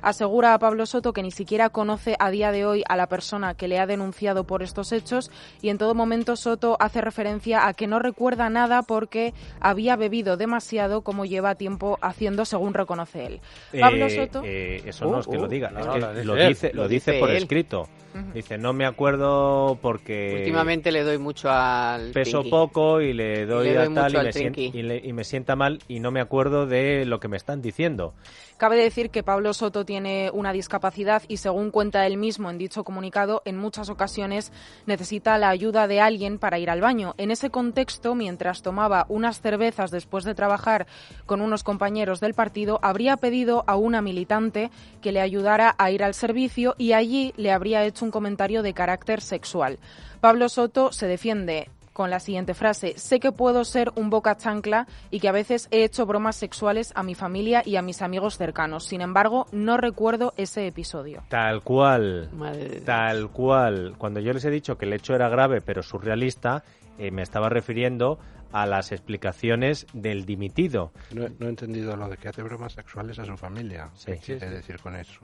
Asegura 0.04 0.54
a 0.54 0.58
Pablo 0.58 0.86
Soto 0.86 1.12
que 1.12 1.22
ni 1.22 1.30
siquiera 1.30 1.70
conoce 1.70 2.14
a 2.18 2.30
día 2.30 2.52
de 2.52 2.66
hoy 2.66 2.82
a 2.88 2.96
la 2.96 3.06
persona 3.08 3.54
que 3.54 3.68
le 3.68 3.78
ha 3.78 3.86
denunciado 3.86 4.44
por 4.44 4.62
estos 4.62 4.92
hechos 4.92 5.30
y 5.62 5.70
en 5.70 5.78
todo 5.78 5.94
momento 5.94 6.36
Soto 6.36 6.76
hace 6.78 7.00
referencia 7.00 7.66
a 7.66 7.74
que 7.74 7.86
no 7.86 7.98
recuerda 7.98 8.50
nada 8.50 8.82
porque 8.82 9.32
había 9.60 9.96
bebido 9.96 10.36
demasiado 10.36 11.02
como 11.02 11.24
lleva 11.24 11.54
tiempo 11.54 11.98
haciendo 12.02 12.44
según 12.44 12.74
reconoce 12.74 13.26
él. 13.26 13.40
Pablo 13.80 14.06
Eh, 14.06 14.10
Soto 14.10 14.42
eh, 14.44 14.82
eso 14.84 15.06
no 15.06 15.16
Uh, 15.16 15.20
es 15.20 15.26
que 15.26 15.36
lo 15.38 15.44
uh, 15.44 15.48
diga, 15.48 15.70
no, 15.70 15.80
es 15.80 15.86
no, 15.86 15.92
que 15.94 16.00
lo 16.00 16.12
dice 16.12 16.24
lo 16.24 16.34
dice, 16.48 16.72
lo 16.74 16.82
Lo 16.82 16.88
dice 16.88 17.10
dice 17.12 17.20
por 17.20 17.30
él. 17.30 17.36
escrito. 17.36 17.88
Dice, 18.32 18.58
no 18.58 18.72
me 18.72 18.86
acuerdo 18.86 19.76
porque 19.82 20.36
Últimamente 20.38 20.92
le 20.92 21.02
doy 21.02 21.18
mucho 21.18 21.50
al 21.50 22.12
peso 22.12 22.40
Trinqui. 22.42 22.50
poco 22.50 23.00
y 23.00 23.12
le 23.12 23.44
doy 23.44 23.70
le 23.70 23.74
doy 23.74 23.86
a 23.86 23.94
tal 23.94 24.14
y 24.14 24.18
me, 24.18 24.32
sien- 24.32 24.52
Trinqui. 24.52 24.78
y, 24.78 24.82
le- 24.82 24.98
y 25.04 25.12
me 25.12 25.24
sienta 25.24 25.56
mal 25.56 25.80
y 25.88 25.98
no 25.98 26.12
me 26.12 26.20
acuerdo 26.20 26.66
de 26.66 27.06
lo 27.06 27.18
que 27.18 27.26
me 27.26 27.36
están 27.36 27.60
diciendo. 27.60 28.14
Cabe 28.56 28.76
decir 28.76 29.10
que 29.10 29.24
Pablo 29.24 29.52
Soto 29.52 29.84
tiene 29.84 29.93
una 30.32 30.52
discapacidad 30.52 31.22
y, 31.28 31.36
según 31.36 31.70
cuenta 31.70 32.06
él 32.06 32.16
mismo 32.16 32.50
en 32.50 32.58
dicho 32.58 32.84
comunicado, 32.84 33.42
en 33.44 33.56
muchas 33.56 33.88
ocasiones 33.88 34.52
necesita 34.86 35.38
la 35.38 35.48
ayuda 35.48 35.86
de 35.86 36.00
alguien 36.00 36.38
para 36.38 36.58
ir 36.58 36.70
al 36.70 36.80
baño. 36.80 37.14
En 37.16 37.30
ese 37.30 37.50
contexto, 37.50 38.14
mientras 38.14 38.62
tomaba 38.62 39.06
unas 39.08 39.40
cervezas 39.40 39.90
después 39.90 40.24
de 40.24 40.34
trabajar 40.34 40.86
con 41.26 41.40
unos 41.40 41.62
compañeros 41.62 42.20
del 42.20 42.34
partido, 42.34 42.78
habría 42.82 43.16
pedido 43.16 43.64
a 43.66 43.76
una 43.76 44.02
militante 44.02 44.70
que 45.00 45.12
le 45.12 45.20
ayudara 45.20 45.74
a 45.78 45.90
ir 45.90 46.02
al 46.02 46.14
servicio 46.14 46.74
y 46.78 46.92
allí 46.92 47.32
le 47.36 47.52
habría 47.52 47.84
hecho 47.84 48.04
un 48.04 48.10
comentario 48.10 48.62
de 48.62 48.74
carácter 48.74 49.20
sexual. 49.20 49.78
Pablo 50.20 50.48
Soto 50.48 50.90
se 50.90 51.06
defiende 51.06 51.68
con 51.94 52.10
la 52.10 52.20
siguiente 52.20 52.52
frase. 52.52 52.98
Sé 52.98 53.20
que 53.20 53.32
puedo 53.32 53.64
ser 53.64 53.90
un 53.94 54.10
boca 54.10 54.36
chancla 54.36 54.86
y 55.10 55.20
que 55.20 55.28
a 55.28 55.32
veces 55.32 55.68
he 55.70 55.84
hecho 55.84 56.04
bromas 56.04 56.36
sexuales 56.36 56.92
a 56.94 57.02
mi 57.02 57.14
familia 57.14 57.62
y 57.64 57.76
a 57.76 57.82
mis 57.82 58.02
amigos 58.02 58.36
cercanos. 58.36 58.84
Sin 58.84 59.00
embargo, 59.00 59.46
no 59.52 59.78
recuerdo 59.78 60.34
ese 60.36 60.66
episodio. 60.66 61.22
Tal 61.28 61.62
cual. 61.62 62.28
Madre 62.32 62.64
de 62.64 62.68
Dios. 62.70 62.84
Tal 62.84 63.30
cual. 63.30 63.94
Cuando 63.96 64.20
yo 64.20 64.34
les 64.34 64.44
he 64.44 64.50
dicho 64.50 64.76
que 64.76 64.84
el 64.84 64.92
hecho 64.92 65.14
era 65.14 65.30
grave 65.30 65.62
pero 65.62 65.82
surrealista, 65.82 66.64
eh, 66.98 67.10
me 67.10 67.22
estaba 67.22 67.48
refiriendo 67.48 68.18
a 68.52 68.66
las 68.66 68.92
explicaciones 68.92 69.86
del 69.92 70.26
dimitido. 70.26 70.92
No, 71.12 71.28
no 71.38 71.46
he 71.46 71.48
entendido 71.48 71.96
lo 71.96 72.08
de 72.08 72.16
que 72.16 72.28
hace 72.28 72.42
bromas 72.42 72.72
sexuales 72.72 73.18
a 73.18 73.24
su 73.24 73.36
familia. 73.36 73.90
Sí. 73.94 74.12
¿Qué 74.12 74.18
quiere 74.18 74.50
decir 74.50 74.78
con 74.80 74.94
eso? 74.94 75.20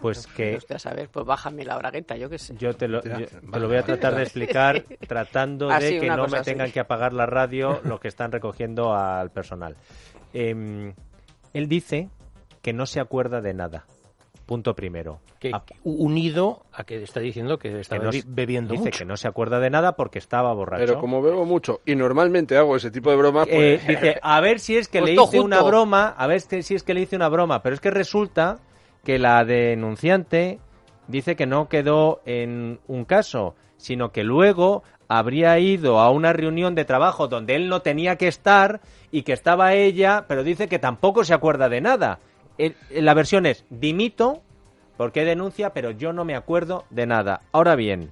Pues 0.00 0.26
que 0.26 0.58
a 0.74 0.78
saber, 0.78 1.08
pues 1.10 1.26
bájame 1.26 1.64
la 1.64 1.76
bragueta, 1.76 2.16
yo 2.16 2.28
qué 2.30 2.38
sé. 2.38 2.54
yo 2.58 2.74
te 2.74 2.88
lo, 2.88 3.02
yo 3.02 3.26
te 3.26 3.58
lo 3.60 3.68
voy 3.68 3.76
a 3.76 3.82
tratar 3.82 4.14
de 4.16 4.22
explicar 4.24 4.84
tratando 5.06 5.68
de 5.68 6.00
que 6.00 6.08
no 6.08 6.26
me 6.26 6.38
así. 6.38 6.50
tengan 6.50 6.70
que 6.72 6.80
apagar 6.80 7.12
la 7.12 7.26
radio 7.26 7.80
los 7.84 8.00
que 8.00 8.08
están 8.08 8.32
recogiendo 8.32 8.94
al 8.94 9.30
personal. 9.30 9.76
Em, 10.32 10.94
él 11.52 11.68
dice 11.68 12.08
que 12.62 12.72
no 12.72 12.86
se 12.86 13.00
acuerda 13.00 13.40
de 13.40 13.54
nada. 13.54 13.84
Punto 14.46 14.74
primero. 14.74 15.20
Que, 15.38 15.52
Ah, 15.54 15.62
unido 15.84 16.64
a 16.72 16.82
que 16.84 17.02
está 17.02 17.20
diciendo 17.20 17.56
que 17.58 17.80
está 17.80 17.98
que 17.98 18.04
no 18.04 18.10
bebiendo 18.26 18.72
dice 18.72 18.86
mucho. 18.86 18.98
que 18.98 19.04
no 19.04 19.16
se 19.16 19.28
acuerda 19.28 19.60
de 19.60 19.70
nada 19.70 19.94
porque 19.94 20.18
estaba 20.18 20.52
borracho. 20.52 20.84
Pero 20.84 20.98
como 21.00 21.22
bebo 21.22 21.44
mucho 21.44 21.80
y 21.86 21.94
normalmente 21.94 22.56
hago 22.56 22.74
ese 22.76 22.90
tipo 22.90 23.10
de 23.10 23.16
bromas, 23.16 23.46
Eh, 23.48 23.80
pues... 23.84 23.86
dice, 24.00 24.18
a 24.20 24.40
ver 24.40 24.58
si 24.58 24.76
es 24.76 24.88
que 24.88 24.98
Pues 25.00 25.10
le 25.10 25.16
todo 25.16 25.26
hice 25.28 25.40
una 25.40 25.62
broma, 25.62 26.08
a 26.08 26.26
ver 26.26 26.40
si 26.40 26.74
es 26.74 26.82
que 26.82 26.94
le 26.94 27.02
hice 27.02 27.14
una 27.16 27.28
broma, 27.28 27.62
pero 27.62 27.74
es 27.74 27.80
que 27.80 27.90
resulta 27.92 28.58
que 29.04 29.18
la 29.18 29.44
denunciante 29.44 30.60
dice 31.08 31.36
que 31.36 31.46
no 31.46 31.68
quedó 31.68 32.20
en 32.24 32.80
un 32.86 33.04
caso, 33.04 33.54
sino 33.76 34.12
que 34.12 34.24
luego 34.24 34.82
habría 35.08 35.58
ido 35.58 35.98
a 35.98 36.10
una 36.10 36.32
reunión 36.32 36.74
de 36.74 36.84
trabajo 36.84 37.26
donde 37.26 37.56
él 37.56 37.68
no 37.68 37.82
tenía 37.82 38.16
que 38.16 38.28
estar 38.28 38.80
y 39.10 39.22
que 39.22 39.32
estaba 39.32 39.74
ella, 39.74 40.26
pero 40.28 40.44
dice 40.44 40.68
que 40.68 40.78
tampoco 40.78 41.24
se 41.24 41.34
acuerda 41.34 41.68
de 41.68 41.80
nada. 41.80 42.20
La 42.90 43.14
versión 43.14 43.46
es 43.46 43.64
dimito 43.70 44.42
porque 44.96 45.24
denuncia, 45.24 45.70
pero 45.72 45.90
yo 45.90 46.12
no 46.12 46.24
me 46.24 46.36
acuerdo 46.36 46.84
de 46.90 47.06
nada. 47.06 47.40
Ahora 47.52 47.74
bien, 47.74 48.10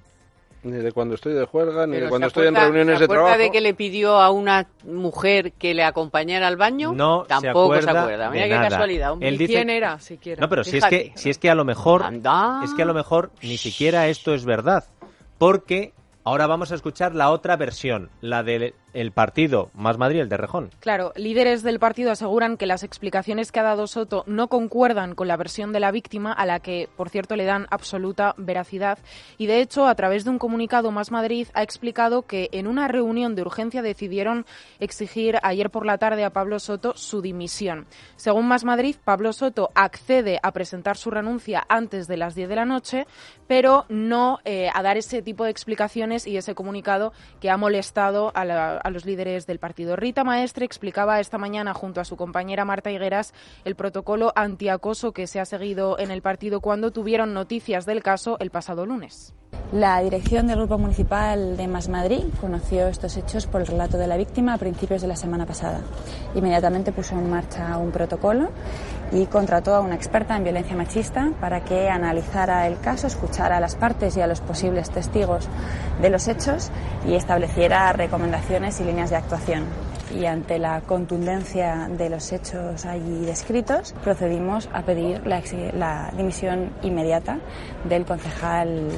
Ni 0.70 0.78
de 0.78 0.92
cuando 0.92 1.14
estoy 1.14 1.32
de 1.34 1.44
juerga, 1.46 1.86
ni 1.86 1.94
Pero 1.94 2.04
de 2.06 2.10
cuando 2.10 2.26
¿se 2.26 2.28
estoy 2.28 2.46
en 2.48 2.54
reuniones 2.54 2.94
¿se 2.94 2.98
de 3.00 3.04
acuerda 3.04 3.22
trabajo. 3.24 3.42
de 3.42 3.50
que 3.50 3.60
le 3.60 3.74
pidió 3.74 4.20
a 4.20 4.30
una 4.30 4.66
mujer 4.84 5.52
que 5.52 5.74
le 5.74 5.82
acompañara 5.84 6.46
al 6.46 6.56
baño? 6.56 6.92
no 6.92 7.22
se 7.22 7.28
Tampoco 7.28 7.64
acuerda, 7.64 7.92
se 7.92 7.98
acuerda. 7.98 8.30
Mira 8.30 8.42
de 8.44 8.48
qué 8.50 8.54
nada. 8.56 8.68
casualidad. 8.68 9.12
hombre. 9.12 9.28
Él 9.28 9.34
¿Y 9.34 9.38
dice- 9.38 9.52
quién 9.54 9.70
era, 9.70 9.98
siquiera? 10.00 10.40
No, 10.40 10.48
pero 10.48 10.64
si 10.64 10.76
es 10.78 10.84
que 10.84 11.12
si 11.16 11.30
es 11.30 11.38
que 11.38 11.50
a 11.50 11.54
lo 11.54 11.64
mejor 11.64 12.02
Anda. 12.02 12.60
es 12.64 12.72
que 12.74 12.82
a 12.82 12.86
lo 12.86 12.94
mejor 12.94 13.30
ni 13.42 13.56
siquiera 13.56 14.06
esto 14.08 14.34
es 14.34 14.44
verdad, 14.44 14.84
porque 15.38 15.92
ahora 16.24 16.46
vamos 16.46 16.72
a 16.72 16.74
escuchar 16.74 17.14
la 17.14 17.30
otra 17.30 17.56
versión, 17.56 18.10
la 18.20 18.42
del 18.42 18.74
el 18.94 19.12
partido 19.12 19.70
Más 19.74 19.98
Madrid, 19.98 20.20
el 20.20 20.28
de 20.28 20.36
Rejón. 20.36 20.70
Claro, 20.80 21.12
líderes 21.16 21.62
del 21.62 21.78
partido 21.78 22.10
aseguran 22.10 22.56
que 22.56 22.66
las 22.66 22.82
explicaciones 22.82 23.52
que 23.52 23.60
ha 23.60 23.64
dado 23.64 23.86
Soto 23.86 24.24
no 24.26 24.48
concuerdan 24.48 25.14
con 25.14 25.28
la 25.28 25.36
versión 25.36 25.72
de 25.72 25.80
la 25.80 25.90
víctima, 25.90 26.32
a 26.32 26.46
la 26.46 26.60
que, 26.60 26.88
por 26.96 27.08
cierto, 27.10 27.36
le 27.36 27.44
dan 27.44 27.66
absoluta 27.70 28.34
veracidad. 28.38 28.98
Y 29.36 29.46
de 29.46 29.60
hecho, 29.60 29.86
a 29.86 29.94
través 29.94 30.24
de 30.24 30.30
un 30.30 30.38
comunicado, 30.38 30.90
Más 30.90 31.10
Madrid 31.10 31.48
ha 31.54 31.62
explicado 31.62 32.22
que 32.22 32.48
en 32.52 32.66
una 32.66 32.88
reunión 32.88 33.34
de 33.34 33.42
urgencia 33.42 33.82
decidieron 33.82 34.46
exigir 34.80 35.38
ayer 35.42 35.70
por 35.70 35.84
la 35.86 35.98
tarde 35.98 36.24
a 36.24 36.30
Pablo 36.30 36.58
Soto 36.58 36.94
su 36.96 37.20
dimisión. 37.22 37.86
Según 38.16 38.46
Más 38.48 38.64
Madrid, 38.64 38.96
Pablo 39.04 39.32
Soto 39.32 39.70
accede 39.74 40.38
a 40.42 40.52
presentar 40.52 40.96
su 40.96 41.10
renuncia 41.10 41.64
antes 41.68 42.06
de 42.08 42.16
las 42.16 42.34
10 42.34 42.48
de 42.48 42.56
la 42.56 42.64
noche, 42.64 43.06
pero 43.46 43.84
no 43.88 44.38
eh, 44.44 44.68
a 44.74 44.82
dar 44.82 44.96
ese 44.96 45.22
tipo 45.22 45.44
de 45.44 45.50
explicaciones 45.50 46.26
y 46.26 46.36
ese 46.36 46.54
comunicado 46.54 47.12
que 47.40 47.50
ha 47.50 47.56
molestado 47.56 48.30
a, 48.34 48.44
la- 48.44 48.77
a 48.82 48.90
los 48.90 49.04
líderes 49.04 49.46
del 49.46 49.58
partido. 49.58 49.96
Rita 49.96 50.24
Maestre 50.24 50.64
explicaba 50.64 51.20
esta 51.20 51.38
mañana 51.38 51.74
junto 51.74 52.00
a 52.00 52.04
su 52.04 52.16
compañera 52.16 52.64
Marta 52.64 52.90
Higueras 52.90 53.34
el 53.64 53.76
protocolo 53.76 54.32
antiacoso 54.36 55.12
que 55.12 55.26
se 55.26 55.40
ha 55.40 55.44
seguido 55.44 55.98
en 55.98 56.10
el 56.10 56.22
partido 56.22 56.60
cuando 56.60 56.90
tuvieron 56.90 57.34
noticias 57.34 57.86
del 57.86 58.02
caso 58.02 58.36
el 58.40 58.50
pasado 58.50 58.86
lunes. 58.86 59.34
La 59.72 60.00
dirección 60.00 60.46
del 60.46 60.56
Grupo 60.56 60.78
Municipal 60.78 61.58
de 61.58 61.68
Más 61.68 61.90
Madrid 61.90 62.24
conoció 62.40 62.88
estos 62.88 63.18
hechos 63.18 63.46
por 63.46 63.60
el 63.60 63.66
relato 63.66 63.98
de 63.98 64.06
la 64.06 64.16
víctima 64.16 64.54
a 64.54 64.58
principios 64.58 65.02
de 65.02 65.08
la 65.08 65.16
semana 65.16 65.44
pasada. 65.44 65.82
Inmediatamente 66.34 66.90
puso 66.90 67.14
en 67.14 67.28
marcha 67.28 67.76
un 67.76 67.90
protocolo 67.90 68.48
y 69.12 69.26
contrató 69.26 69.74
a 69.74 69.80
una 69.80 69.94
experta 69.94 70.38
en 70.38 70.44
violencia 70.44 70.74
machista 70.74 71.32
para 71.38 71.64
que 71.64 71.90
analizara 71.90 72.66
el 72.66 72.80
caso, 72.80 73.06
escuchara 73.06 73.58
a 73.58 73.60
las 73.60 73.76
partes 73.76 74.16
y 74.16 74.22
a 74.22 74.26
los 74.26 74.40
posibles 74.40 74.88
testigos 74.88 75.46
de 76.00 76.08
los 76.08 76.28
hechos 76.28 76.70
y 77.06 77.14
estableciera 77.14 77.92
recomendaciones 77.92 78.80
y 78.80 78.84
líneas 78.84 79.10
de 79.10 79.16
actuación. 79.16 79.87
Y 80.16 80.24
ante 80.24 80.58
la 80.58 80.80
contundencia 80.82 81.88
de 81.90 82.08
los 82.08 82.32
hechos 82.32 82.86
allí 82.86 83.24
descritos, 83.24 83.94
procedimos 84.02 84.68
a 84.72 84.82
pedir 84.82 85.26
la, 85.26 86.10
dimisión 86.16 86.70
inmediata 86.82 87.38
del 87.88 88.04
concejal 88.04 88.88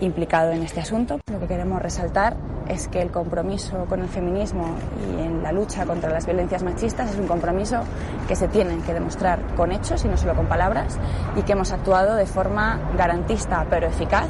implicado 0.00 0.52
en 0.52 0.62
este 0.62 0.80
asunto. 0.80 1.20
Lo 1.30 1.40
que 1.40 1.46
queremos 1.46 1.82
resaltar 1.82 2.36
es 2.68 2.86
que 2.88 3.02
el 3.02 3.10
compromiso 3.10 3.86
con 3.86 4.00
el 4.00 4.08
feminismo 4.08 4.76
y 5.08 5.22
en 5.22 5.42
la 5.42 5.50
lucha 5.50 5.86
contra 5.86 6.10
las 6.10 6.24
violencias 6.24 6.62
machistas 6.62 7.10
es 7.10 7.18
un 7.18 7.26
compromiso 7.26 7.80
que 8.28 8.36
se 8.36 8.46
tiene 8.46 8.78
que 8.86 8.94
demostrar 8.94 9.40
con 9.56 9.72
hechos 9.72 10.04
y 10.04 10.08
no 10.08 10.16
solo 10.16 10.36
con 10.36 10.46
palabras 10.46 10.96
y 11.36 11.42
que 11.42 11.52
hemos 11.52 11.72
actuado 11.72 12.14
de 12.14 12.26
forma 12.26 12.80
garantista 12.96 13.66
pero 13.68 13.88
eficaz 13.88 14.28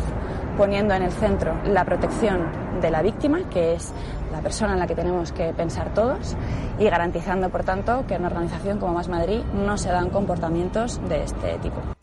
poniendo 0.57 0.95
en 0.95 1.03
el 1.03 1.13
centro 1.13 1.55
la 1.65 1.85
protección 1.85 2.81
de 2.81 2.91
la 2.91 3.03
víctima, 3.03 3.41
que 3.51 3.75
es 3.75 3.93
persona 4.41 4.73
en 4.75 4.79
la 4.79 4.87
que 4.87 4.95
tenemos 4.95 5.33
que 5.33 5.53
pensar 5.53 5.95
todos, 5.95 6.37
y 6.79 6.85
garantizando, 6.85 7.51
por 7.51 7.65
tanto, 7.65 8.05
que 8.07 8.15
en 8.15 8.21
una 8.21 8.29
organización 8.29 8.79
como 8.79 8.95
Más 8.95 9.09
Madrid 9.09 9.41
no 9.53 9.77
se 9.77 9.91
dan 9.91 10.11
comportamientos 10.11 11.01
de 11.09 11.25
este 11.25 11.59
tipo. 11.59 12.00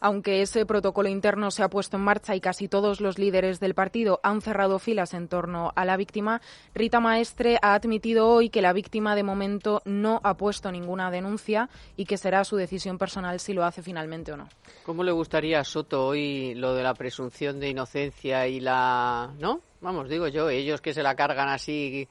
Aunque 0.00 0.42
ese 0.42 0.64
protocolo 0.64 1.08
interno 1.08 1.50
se 1.50 1.62
ha 1.62 1.68
puesto 1.68 1.96
en 1.96 2.04
marcha 2.04 2.36
y 2.36 2.40
casi 2.40 2.68
todos 2.68 3.00
los 3.00 3.18
líderes 3.18 3.58
del 3.58 3.74
partido 3.74 4.20
han 4.22 4.40
cerrado 4.40 4.78
filas 4.78 5.12
en 5.14 5.28
torno 5.28 5.72
a 5.74 5.84
la 5.84 5.96
víctima, 5.96 6.40
Rita 6.74 7.00
Maestre 7.00 7.58
ha 7.62 7.74
admitido 7.74 8.28
hoy 8.28 8.48
que 8.48 8.62
la 8.62 8.72
víctima 8.72 9.16
de 9.16 9.24
momento 9.24 9.82
no 9.84 10.20
ha 10.22 10.36
puesto 10.36 10.70
ninguna 10.70 11.10
denuncia 11.10 11.68
y 11.96 12.04
que 12.04 12.16
será 12.16 12.44
su 12.44 12.56
decisión 12.56 12.96
personal 12.96 13.40
si 13.40 13.54
lo 13.54 13.64
hace 13.64 13.82
finalmente 13.82 14.32
o 14.32 14.36
no. 14.36 14.48
¿Cómo 14.86 15.02
le 15.02 15.12
gustaría 15.12 15.60
a 15.60 15.64
Soto 15.64 16.06
hoy 16.06 16.54
lo 16.54 16.74
de 16.74 16.82
la 16.82 16.94
presunción 16.94 17.58
de 17.58 17.70
inocencia 17.70 18.46
y 18.46 18.60
la... 18.60 19.32
¿No? 19.38 19.60
Vamos, 19.80 20.08
digo 20.08 20.26
yo, 20.28 20.48
ellos 20.50 20.80
que 20.80 20.92
se 20.92 21.02
la 21.02 21.14
cargan 21.14 21.48
así 21.48 22.08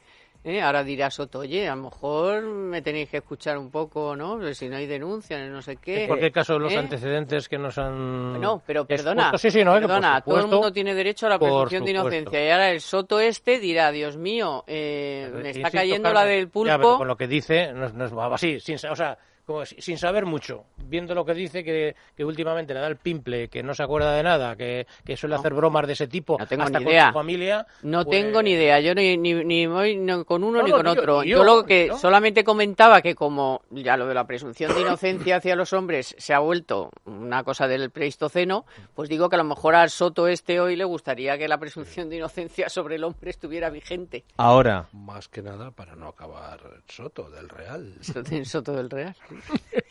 ¿eh? 0.48 0.62
Ahora 0.62 0.84
dirá 0.84 1.10
Soto, 1.12 1.40
oye, 1.40 1.68
a 1.68 1.76
lo 1.76 1.84
mejor 1.84 2.42
me 2.44 2.82
tenéis 2.82 3.10
que 3.10 3.18
escuchar 3.18 3.58
un 3.58 3.70
poco, 3.70 4.16
¿no? 4.16 4.38
Pues 4.40 4.58
si 4.58 4.70
no 4.70 4.78
hay 4.78 4.88
denuncia, 4.88 5.38
no 5.48 5.62
sé 5.62 5.76
qué. 5.78 6.02
En 6.04 6.08
cualquier 6.08 6.32
caso, 6.32 6.58
los 6.58 6.74
¿eh? 6.74 6.78
antecedentes 6.78 7.48
que 7.50 7.58
nos 7.58 7.78
han. 7.78 8.40
No, 8.42 8.62
pero 8.66 8.86
perdona, 8.86 9.38
sí, 9.38 9.52
sí, 9.52 9.64
no, 9.64 9.74
perdona, 9.74 10.22
todo 10.22 10.40
el 10.40 10.48
mundo 10.48 10.72
tiene 10.72 10.94
derecho 10.94 11.28
a 11.28 11.30
la 11.30 11.40
presunción 11.40 11.84
de 11.86 11.92
inocencia. 11.92 12.46
Y 12.46 12.50
ahora 12.50 12.72
el 12.72 12.82
Soto 12.82 13.20
este 13.20 13.60
dirá, 13.60 13.92
Dios 13.92 14.18
mío, 14.18 14.64
eh, 14.68 15.30
me 15.34 15.50
está 15.52 15.70
cayendo 15.72 16.12
la 16.14 16.26
del 16.26 16.46
ya, 16.46 16.52
pero 16.52 16.78
pulpo. 16.78 16.98
con 16.98 17.08
lo 17.08 17.18
que 17.18 17.28
dice, 17.28 17.74
no, 17.74 17.86
es- 17.86 17.94
no 17.94 18.06
es 18.06 18.14
así, 18.34 18.60
sin, 18.60 18.76
o 18.90 18.96
sea, 18.96 19.18
como 19.48 19.66
si- 19.66 19.82
sin 19.82 19.98
saber 19.98 20.26
mucho, 20.26 20.66
viendo 20.78 21.16
lo 21.16 21.24
que 21.26 21.34
dice, 21.34 21.64
que, 21.64 21.96
que 22.18 22.26
últimamente 22.26 22.74
le 22.74 22.82
da 22.82 22.88
el 22.88 22.98
pimple, 22.98 23.48
que 23.48 23.64
no 23.64 23.74
se 23.74 23.82
acuerda 23.82 24.14
de 24.14 24.22
nada, 24.22 24.58
que, 24.58 24.86
que 25.06 25.16
suele 25.16 25.36
hacer 25.36 25.54
bromas 25.54 25.88
de 25.88 25.94
ese 25.94 26.06
tipo, 26.08 26.36
No 26.38 26.46
tengo 26.46 26.64
hasta 26.64 26.80
ni 26.80 26.86
con 26.86 26.94
su 27.08 27.14
familia. 27.14 27.66
No 27.82 28.04
pues- 28.04 28.18
tengo 28.20 28.44
ni 28.44 28.52
idea, 28.52 28.82
yo 28.82 28.94
ni, 28.94 29.16
ni, 29.18 29.34
ni 29.46 29.66
voy 29.66 29.96
no 29.96 30.26
con 30.26 30.44
uno 30.44 30.58
No, 30.58 30.64
ni 30.66 30.72
no, 30.72 30.76
con 30.78 30.86
yo, 30.86 30.92
otro. 30.92 31.24
yo, 31.24 31.38
yo, 31.38 31.44
lo 31.46 31.64
que 31.66 31.92
solamente 31.98 32.44
comentaba 32.44 33.02
que 33.02 33.16
como 33.16 33.62
ya 33.72 33.96
lo 33.96 34.06
de 34.06 34.14
la 34.14 34.28
presunción 34.28 34.74
de 34.76 34.82
inocencia 34.82 35.38
hacia 35.38 35.56
los 35.56 35.72
hombres 35.72 36.14
se 36.18 36.34
ha 36.34 36.40
vuelto 36.40 36.92
una 37.06 37.46
cosa 37.46 37.70
del 37.70 37.90
pleistoceno, 37.90 38.66
pues 38.96 39.08
digo 39.08 39.30
que 39.30 39.38
a 39.38 39.40
lo 39.40 39.46
mejor 39.46 39.76
al 39.76 39.90
Soto 39.90 40.28
este 40.28 40.60
hoy 40.60 40.76
le 40.76 40.84
gustaría 40.84 41.38
que 41.38 41.48
la 41.48 41.58
presunción 41.58 42.10
de 42.10 42.18
inocencia 42.18 42.68
sobre 42.68 42.96
el 42.96 43.06
hombre 43.06 43.30
estuviera 43.30 43.70
vigente. 43.70 44.26
Ahora, 44.36 44.90
Más 44.92 45.30
que 45.30 45.42
nada 45.42 45.72
para 45.72 45.96
no 45.96 46.10
acabar 46.10 46.60
Soto 46.90 47.30
del 47.30 47.48
Real. 47.48 47.94
Soto, 48.02 48.30
Soto 48.44 48.74
del 48.74 48.90
Real. 48.90 49.16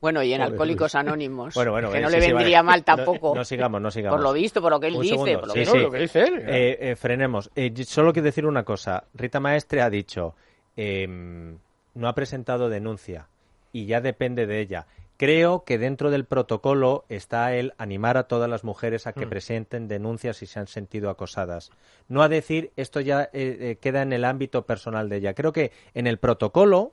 Bueno, 0.00 0.22
y 0.22 0.32
en 0.32 0.38
Pobre 0.38 0.52
Alcohólicos 0.52 0.94
Anónimos, 0.94 1.54
bueno, 1.54 1.72
bueno, 1.72 1.90
que 1.90 1.98
eh, 1.98 2.00
no 2.02 2.08
sí, 2.08 2.14
le 2.16 2.22
sí, 2.22 2.28
vendría 2.32 2.62
vale. 2.62 2.66
mal 2.66 2.84
tampoco. 2.84 3.34
No, 3.34 3.44
sigamos, 3.44 3.80
no 3.80 3.90
sigamos. 3.90 4.16
por 4.16 4.22
lo 4.24 4.32
visto, 4.32 4.62
por 4.62 4.70
lo 4.70 4.78
que 4.78 4.86
él 4.86 4.94
Un 4.94 5.02
dice. 5.02 5.14
segundo. 5.16 5.40
por 5.40 5.48
lo 5.48 5.54
Sí, 5.54 5.58
que- 5.60 5.66
sí. 5.66 5.78
lo 5.78 5.90
que 5.90 5.98
dice 5.98 6.22
él. 6.22 6.38
Eh, 6.46 6.78
eh, 6.80 6.96
frenemos. 6.96 7.50
Eh, 7.56 7.72
solo 7.84 8.12
quiero 8.12 8.26
decir 8.26 8.46
una 8.46 8.62
cosa. 8.62 9.02
Rita 9.14 9.40
Maestre 9.40 9.82
ha 9.82 9.90
dicho, 9.90 10.36
em, 10.76 11.58
no 11.94 12.06
ha 12.08 12.14
presentado 12.14 12.68
denuncia 12.68 13.26
y 13.72 13.86
ya 13.86 14.00
depende 14.00 14.46
de 14.46 14.60
ella. 14.60 14.86
Creo 15.16 15.64
que 15.64 15.78
dentro 15.78 16.12
del 16.12 16.26
protocolo 16.26 17.04
está 17.08 17.52
el 17.56 17.74
animar 17.76 18.16
a 18.18 18.28
todas 18.28 18.48
las 18.48 18.62
mujeres 18.62 19.08
a 19.08 19.12
que 19.14 19.26
Mm. 19.26 19.30
presenten 19.30 19.88
denuncias 19.88 20.36
si 20.36 20.46
se 20.46 20.60
han 20.60 20.68
sentido 20.68 21.10
acosadas. 21.10 21.72
No 22.06 22.22
a 22.22 22.28
decir 22.28 22.70
esto 22.76 23.00
ya 23.00 23.28
eh, 23.32 23.78
queda 23.80 24.02
en 24.02 24.12
el 24.12 24.24
ámbito 24.24 24.64
personal 24.64 25.08
de 25.08 25.16
ella. 25.16 25.34
Creo 25.34 25.52
que 25.52 25.72
en 25.94 26.06
el 26.06 26.18
protocolo 26.18 26.92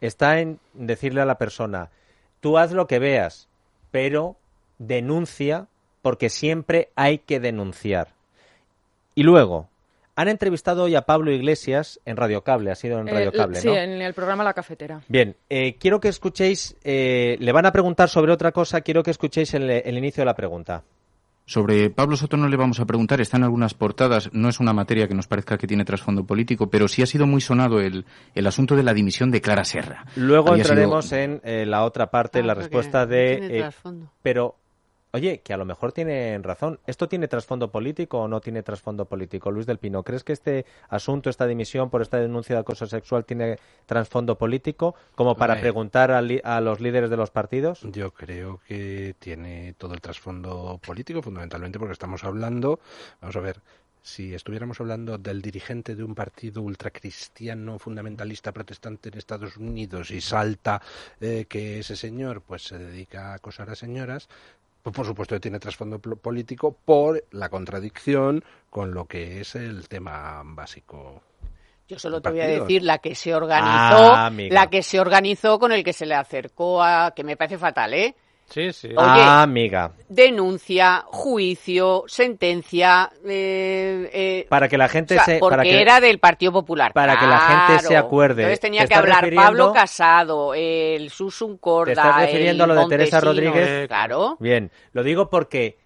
está 0.00 0.40
en 0.40 0.58
decirle 0.74 1.20
a 1.20 1.26
la 1.26 1.38
persona, 1.38 1.90
tú 2.40 2.58
haz 2.58 2.72
lo 2.72 2.86
que 2.86 2.98
veas, 2.98 3.48
pero 3.90 4.36
denuncia 4.78 5.66
porque 6.02 6.28
siempre 6.28 6.90
hay 6.94 7.18
que 7.18 7.40
denunciar. 7.40 8.08
Y 9.14 9.22
luego, 9.22 9.68
han 10.14 10.28
entrevistado 10.28 10.84
hoy 10.84 10.94
a 10.94 11.02
Pablo 11.02 11.30
Iglesias 11.32 12.00
en 12.04 12.16
Radio 12.16 12.42
Cable, 12.42 12.70
ha 12.70 12.74
sido 12.74 12.98
en 12.98 13.06
Radio 13.06 13.30
Eh, 13.30 13.32
Cable, 13.36 13.60
sí, 13.60 13.68
¿no? 13.68 13.76
en 13.76 14.00
el 14.00 14.14
programa 14.14 14.44
La 14.44 14.54
Cafetera. 14.54 15.00
Bien, 15.08 15.36
eh, 15.50 15.76
quiero 15.78 16.00
que 16.00 16.08
escuchéis, 16.08 16.76
eh, 16.84 17.36
le 17.40 17.52
van 17.52 17.66
a 17.66 17.72
preguntar 17.72 18.08
sobre 18.08 18.32
otra 18.32 18.52
cosa, 18.52 18.80
quiero 18.80 19.02
que 19.02 19.10
escuchéis 19.10 19.54
el, 19.54 19.68
el 19.70 19.98
inicio 19.98 20.22
de 20.22 20.26
la 20.26 20.34
pregunta. 20.34 20.82
Sobre 21.48 21.90
Pablo 21.90 22.16
Soto 22.16 22.36
no 22.36 22.48
le 22.48 22.56
vamos 22.56 22.80
a 22.80 22.86
preguntar, 22.86 23.20
está 23.20 23.36
en 23.36 23.44
algunas 23.44 23.72
portadas, 23.72 24.30
no 24.32 24.48
es 24.48 24.58
una 24.58 24.72
materia 24.72 25.06
que 25.06 25.14
nos 25.14 25.28
parezca 25.28 25.56
que 25.56 25.68
tiene 25.68 25.84
trasfondo 25.84 26.24
político, 26.24 26.68
pero 26.68 26.88
sí 26.88 27.02
ha 27.02 27.06
sido 27.06 27.26
muy 27.28 27.40
sonado 27.40 27.80
el, 27.80 28.04
el 28.34 28.46
asunto 28.48 28.74
de 28.74 28.82
la 28.82 28.92
dimisión 28.92 29.30
de 29.30 29.40
Clara 29.40 29.64
Serra. 29.64 30.04
Luego 30.16 30.50
Había 30.50 30.64
sido- 30.64 30.72
entraremos 30.74 31.12
en 31.12 31.40
eh, 31.44 31.64
la 31.64 31.84
otra 31.84 32.10
parte, 32.10 32.40
Ah, 32.40 32.42
la 32.42 32.54
respuesta 32.54 33.02
no 33.02 33.06
de... 33.06 33.36
tiene 33.38 33.56
eh, 33.58 33.60
trasfondo. 33.60 34.10
pero, 34.22 34.56
oye, 35.16 35.40
que 35.40 35.54
a 35.54 35.56
lo 35.56 35.64
mejor 35.64 35.92
tienen 35.92 36.42
razón. 36.42 36.78
¿Esto 36.86 37.08
tiene 37.08 37.26
trasfondo 37.26 37.70
político 37.70 38.20
o 38.20 38.28
no 38.28 38.40
tiene 38.40 38.62
trasfondo 38.62 39.06
político? 39.06 39.50
Luis 39.50 39.66
del 39.66 39.78
Pino, 39.78 40.02
¿crees 40.02 40.24
que 40.24 40.32
este 40.34 40.66
asunto, 40.88 41.30
esta 41.30 41.46
dimisión 41.46 41.88
por 41.90 42.02
esta 42.02 42.18
denuncia 42.18 42.54
de 42.54 42.60
acoso 42.60 42.86
sexual 42.86 43.24
tiene 43.24 43.58
trasfondo 43.86 44.36
político 44.36 44.94
como 45.14 45.34
para 45.34 45.58
preguntar 45.58 46.10
a 46.12 46.60
los 46.60 46.80
líderes 46.80 47.08
de 47.08 47.16
los 47.16 47.30
partidos? 47.30 47.80
Yo 47.82 48.12
creo 48.12 48.60
que 48.68 49.14
tiene 49.18 49.74
todo 49.78 49.94
el 49.94 50.00
trasfondo 50.00 50.78
político, 50.84 51.22
fundamentalmente 51.22 51.78
porque 51.78 51.94
estamos 51.94 52.22
hablando, 52.22 52.78
vamos 53.20 53.36
a 53.36 53.40
ver, 53.40 53.60
si 54.02 54.34
estuviéramos 54.34 54.80
hablando 54.80 55.18
del 55.18 55.42
dirigente 55.42 55.96
de 55.96 56.04
un 56.04 56.14
partido 56.14 56.62
ultracristiano 56.62 57.78
fundamentalista 57.80 58.52
protestante 58.52 59.08
en 59.08 59.18
Estados 59.18 59.56
Unidos 59.56 60.12
y 60.12 60.20
salta 60.20 60.80
eh, 61.20 61.46
que 61.48 61.80
ese 61.80 61.96
señor 61.96 62.42
pues 62.42 62.62
se 62.62 62.78
dedica 62.78 63.32
a 63.32 63.34
acosar 63.34 63.68
a 63.68 63.74
señoras, 63.74 64.28
pues 64.86 64.94
por 64.94 65.06
supuesto 65.06 65.34
que 65.34 65.40
tiene 65.40 65.58
trasfondo 65.58 65.98
político 65.98 66.78
por 66.84 67.24
la 67.32 67.48
contradicción 67.48 68.44
con 68.70 68.94
lo 68.94 69.06
que 69.06 69.40
es 69.40 69.56
el 69.56 69.88
tema 69.88 70.42
básico. 70.44 71.24
Yo 71.88 71.98
solo 71.98 72.20
te 72.20 72.30
voy 72.30 72.40
a 72.42 72.46
decir 72.46 72.84
la 72.84 72.98
que 72.98 73.16
se 73.16 73.34
organizó, 73.34 74.14
Ah, 74.14 74.30
la 74.32 74.70
que 74.70 74.84
se 74.84 75.00
organizó 75.00 75.58
con 75.58 75.72
el 75.72 75.82
que 75.82 75.92
se 75.92 76.06
le 76.06 76.14
acercó 76.14 76.84
a, 76.84 77.14
que 77.16 77.24
me 77.24 77.36
parece 77.36 77.58
fatal, 77.58 77.94
¿eh? 77.94 78.14
Sí, 78.48 78.72
sí. 78.72 78.88
Oye. 78.88 78.96
Ah, 78.98 79.42
amiga. 79.42 79.92
Denuncia, 80.08 81.02
juicio, 81.06 82.04
sentencia, 82.06 83.10
eh, 83.24 84.08
eh, 84.12 84.46
Para 84.48 84.68
que 84.68 84.78
la 84.78 84.86
o 84.86 84.88
gente 84.88 85.14
sea, 85.14 85.24
se... 85.24 85.38
porque 85.38 85.52
para 85.52 85.62
que- 85.64 85.80
era 85.80 86.00
del 86.00 86.18
Partido 86.18 86.52
Popular. 86.52 86.92
para 86.92 87.18
que 87.18 87.26
la 87.26 87.38
gente 87.40 87.82
se 87.86 87.96
acuerde. 87.96 88.42
Entonces 88.42 88.60
tenía 88.60 88.82
¿Te 88.82 88.88
que 88.88 88.94
hablar 88.94 89.24
refiriendo- 89.24 89.42
Pablo 89.42 89.72
Casado, 89.72 90.54
el 90.54 91.10
Susun 91.10 91.58
Corda, 91.58 91.86
¿Te 91.86 91.92
estás 91.92 92.16
refiriendo 92.20 92.64
el 92.64 92.70
a 92.70 92.74
lo 92.74 92.80
de 92.82 92.88
Teresa. 92.88 93.20
Rodríguez? 93.20 93.88
Claro. 93.88 94.36
Bien, 94.38 94.70
lo 94.92 95.02
digo 95.02 95.28
porque 95.28 95.76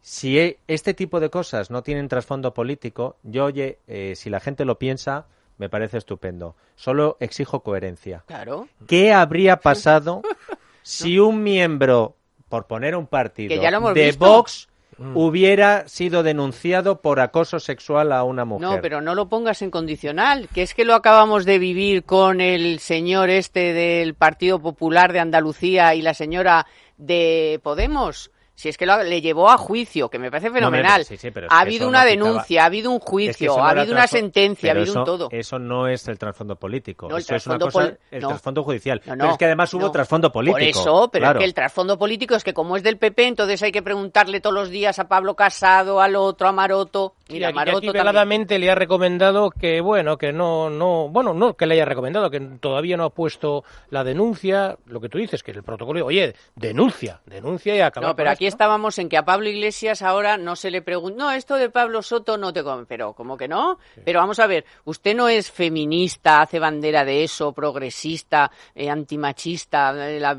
si 0.00 0.38
e- 0.38 0.58
este 0.66 0.94
tipo 0.94 1.20
de 1.20 1.28
cosas 1.30 1.70
no 1.70 1.82
tienen 1.82 2.08
trasfondo 2.08 2.54
político, 2.54 3.16
yo, 3.22 3.44
oye, 3.44 3.78
eh, 3.86 4.14
si 4.16 4.30
la 4.30 4.40
gente 4.40 4.64
lo 4.64 4.78
piensa, 4.78 5.26
me 5.58 5.68
parece 5.68 5.98
estupendo. 5.98 6.56
Solo 6.76 7.16
exijo 7.20 7.60
coherencia. 7.60 8.22
Claro. 8.26 8.68
¿Qué 8.86 9.12
habría 9.12 9.56
pasado 9.58 10.22
si 10.88 11.18
un 11.18 11.42
miembro, 11.42 12.16
por 12.48 12.66
poner 12.66 12.96
un 12.96 13.06
partido, 13.06 13.54
Que 13.54 13.60
ya 13.60 13.70
lo 13.70 13.76
hemos 13.76 13.94
de 13.94 14.06
visto. 14.06 14.24
Vox 14.24 14.68
hubiera 15.14 15.86
sido 15.86 16.22
denunciado 16.22 17.02
por 17.02 17.20
acoso 17.20 17.60
sexual 17.60 18.10
a 18.10 18.24
una 18.24 18.44
mujer? 18.44 18.68
No, 18.68 18.80
pero 18.80 19.00
no 19.00 19.14
lo 19.14 19.28
pongas 19.28 19.60
en 19.62 19.70
condicional, 19.70 20.48
que 20.48 20.62
es 20.62 20.74
que 20.74 20.86
lo 20.86 20.94
acabamos 20.94 21.44
de 21.44 21.58
vivir 21.58 22.04
con 22.04 22.40
el 22.40 22.80
señor 22.80 23.28
este 23.28 23.74
del 23.74 24.14
Partido 24.14 24.60
Popular 24.60 25.12
de 25.12 25.20
Andalucía 25.20 25.94
y 25.94 26.02
la 26.02 26.14
señora 26.14 26.66
de 26.96 27.60
Podemos. 27.62 28.30
Si 28.58 28.68
es 28.68 28.76
que 28.76 28.86
lo- 28.86 29.00
le 29.04 29.20
llevó 29.20 29.48
a 29.50 29.56
juicio, 29.56 30.08
que 30.08 30.18
me 30.18 30.32
parece 30.32 30.48
No, 30.48 30.54
fenomenal. 30.54 31.04
sí, 31.04 31.16
sí, 31.16 31.30
pero 31.30 31.46
es 31.46 31.52
ha 31.52 31.60
habido 31.60 31.86
una 31.86 31.98
no 32.04 32.10
quitaba- 32.10 32.26
denuncia, 32.30 32.62
ha 32.64 32.66
habido 32.66 32.90
un 32.90 32.96
Es 32.96 33.04
que 33.04 33.08
juicio, 33.08 33.62
ha 33.62 33.70
habido 33.70 33.92
una 33.92 34.08
sentencia, 34.08 34.70
ha 34.72 34.74
habido 34.74 34.92
un 34.94 34.98
eso- 34.98 35.04
todo. 35.04 35.28
Eso 35.30 35.60
no 35.60 35.86
es 35.86 36.08
el 36.08 36.18
trasfondo 36.18 36.56
político. 36.56 37.08
No, 37.08 37.18
eso 37.18 37.36
es 37.36 37.46
una 37.46 37.56
cosa, 37.60 37.92
el 38.10 38.20
trasfondo 38.26 38.64
judicial. 38.64 39.00
Pero 39.04 39.30
es 39.30 39.38
que 39.38 39.44
además 39.44 39.72
hubo 39.74 39.92
trasfondo 39.92 40.32
político. 40.32 40.58
Por 40.58 40.62
eso, 40.82 41.08
pero 41.12 41.22
claro. 41.22 41.38
es 41.38 41.42
que 41.42 41.46
el 41.46 41.54
trasfondo 41.54 41.96
político 41.96 42.34
es 42.34 42.42
que 42.42 42.52
como 42.52 42.76
es 42.76 42.82
del 42.82 42.96
PP, 42.98 43.28
entonces 43.28 43.62
hay 43.62 43.70
que 43.70 43.80
preguntarle 43.82 44.40
todos 44.40 44.54
los 44.54 44.70
días 44.70 44.98
a 44.98 45.06
Pablo 45.06 45.36
Casado, 45.36 46.00
al 46.00 46.16
otro, 46.16 46.48
a 46.48 46.52
Maroto. 46.52 47.14
Mira, 47.28 47.48
aquí, 47.48 47.56
Maroto 47.56 47.78
aquí 47.78 47.90
veladamente 47.90 48.58
le 48.58 48.70
ha 48.70 48.74
recomendado 48.74 49.50
que, 49.50 49.80
bueno, 49.80 50.16
que 50.16 50.32
no, 50.32 50.70
no, 50.70 51.08
bueno, 51.08 51.34
no 51.34 51.54
que 51.54 51.66
le 51.66 51.74
haya 51.74 51.84
recomendado, 51.84 52.30
que 52.30 52.40
todavía 52.40 52.96
no 52.96 53.04
ha 53.04 53.10
puesto 53.10 53.64
la 53.90 54.04
denuncia, 54.04 54.76
lo 54.86 55.00
que 55.00 55.08
tú 55.08 55.18
dices, 55.18 55.42
que 55.42 55.50
el 55.50 55.62
protocolo, 55.62 56.06
oye, 56.06 56.34
denuncia, 56.54 57.20
denuncia 57.26 57.76
y 57.76 57.80
acaba 57.80 58.06
No, 58.06 58.16
pero 58.16 58.30
aquí 58.30 58.46
estábamos 58.46 58.98
en 58.98 59.08
que 59.08 59.16
a 59.16 59.24
Pablo 59.24 59.48
Iglesias 59.48 60.02
ahora 60.02 60.38
no 60.38 60.56
se 60.56 60.70
le 60.70 60.82
pregunta, 60.82 61.18
no, 61.18 61.30
esto 61.32 61.56
de 61.56 61.70
Pablo 61.70 62.02
Soto 62.02 62.38
no 62.38 62.52
te 62.52 62.62
come, 62.62 62.86
pero 62.86 63.12
¿cómo 63.12 63.36
que 63.36 63.48
no? 63.48 63.78
Pero 64.04 64.20
vamos 64.20 64.38
a 64.38 64.46
ver, 64.46 64.64
usted 64.84 65.14
no 65.14 65.28
es 65.28 65.50
feminista, 65.50 66.40
hace 66.40 66.58
bandera 66.58 67.04
de 67.04 67.24
eso, 67.24 67.52
progresista, 67.52 68.50
eh, 68.74 68.88
antimachista, 68.88 70.08
eh, 70.08 70.20
la, 70.20 70.30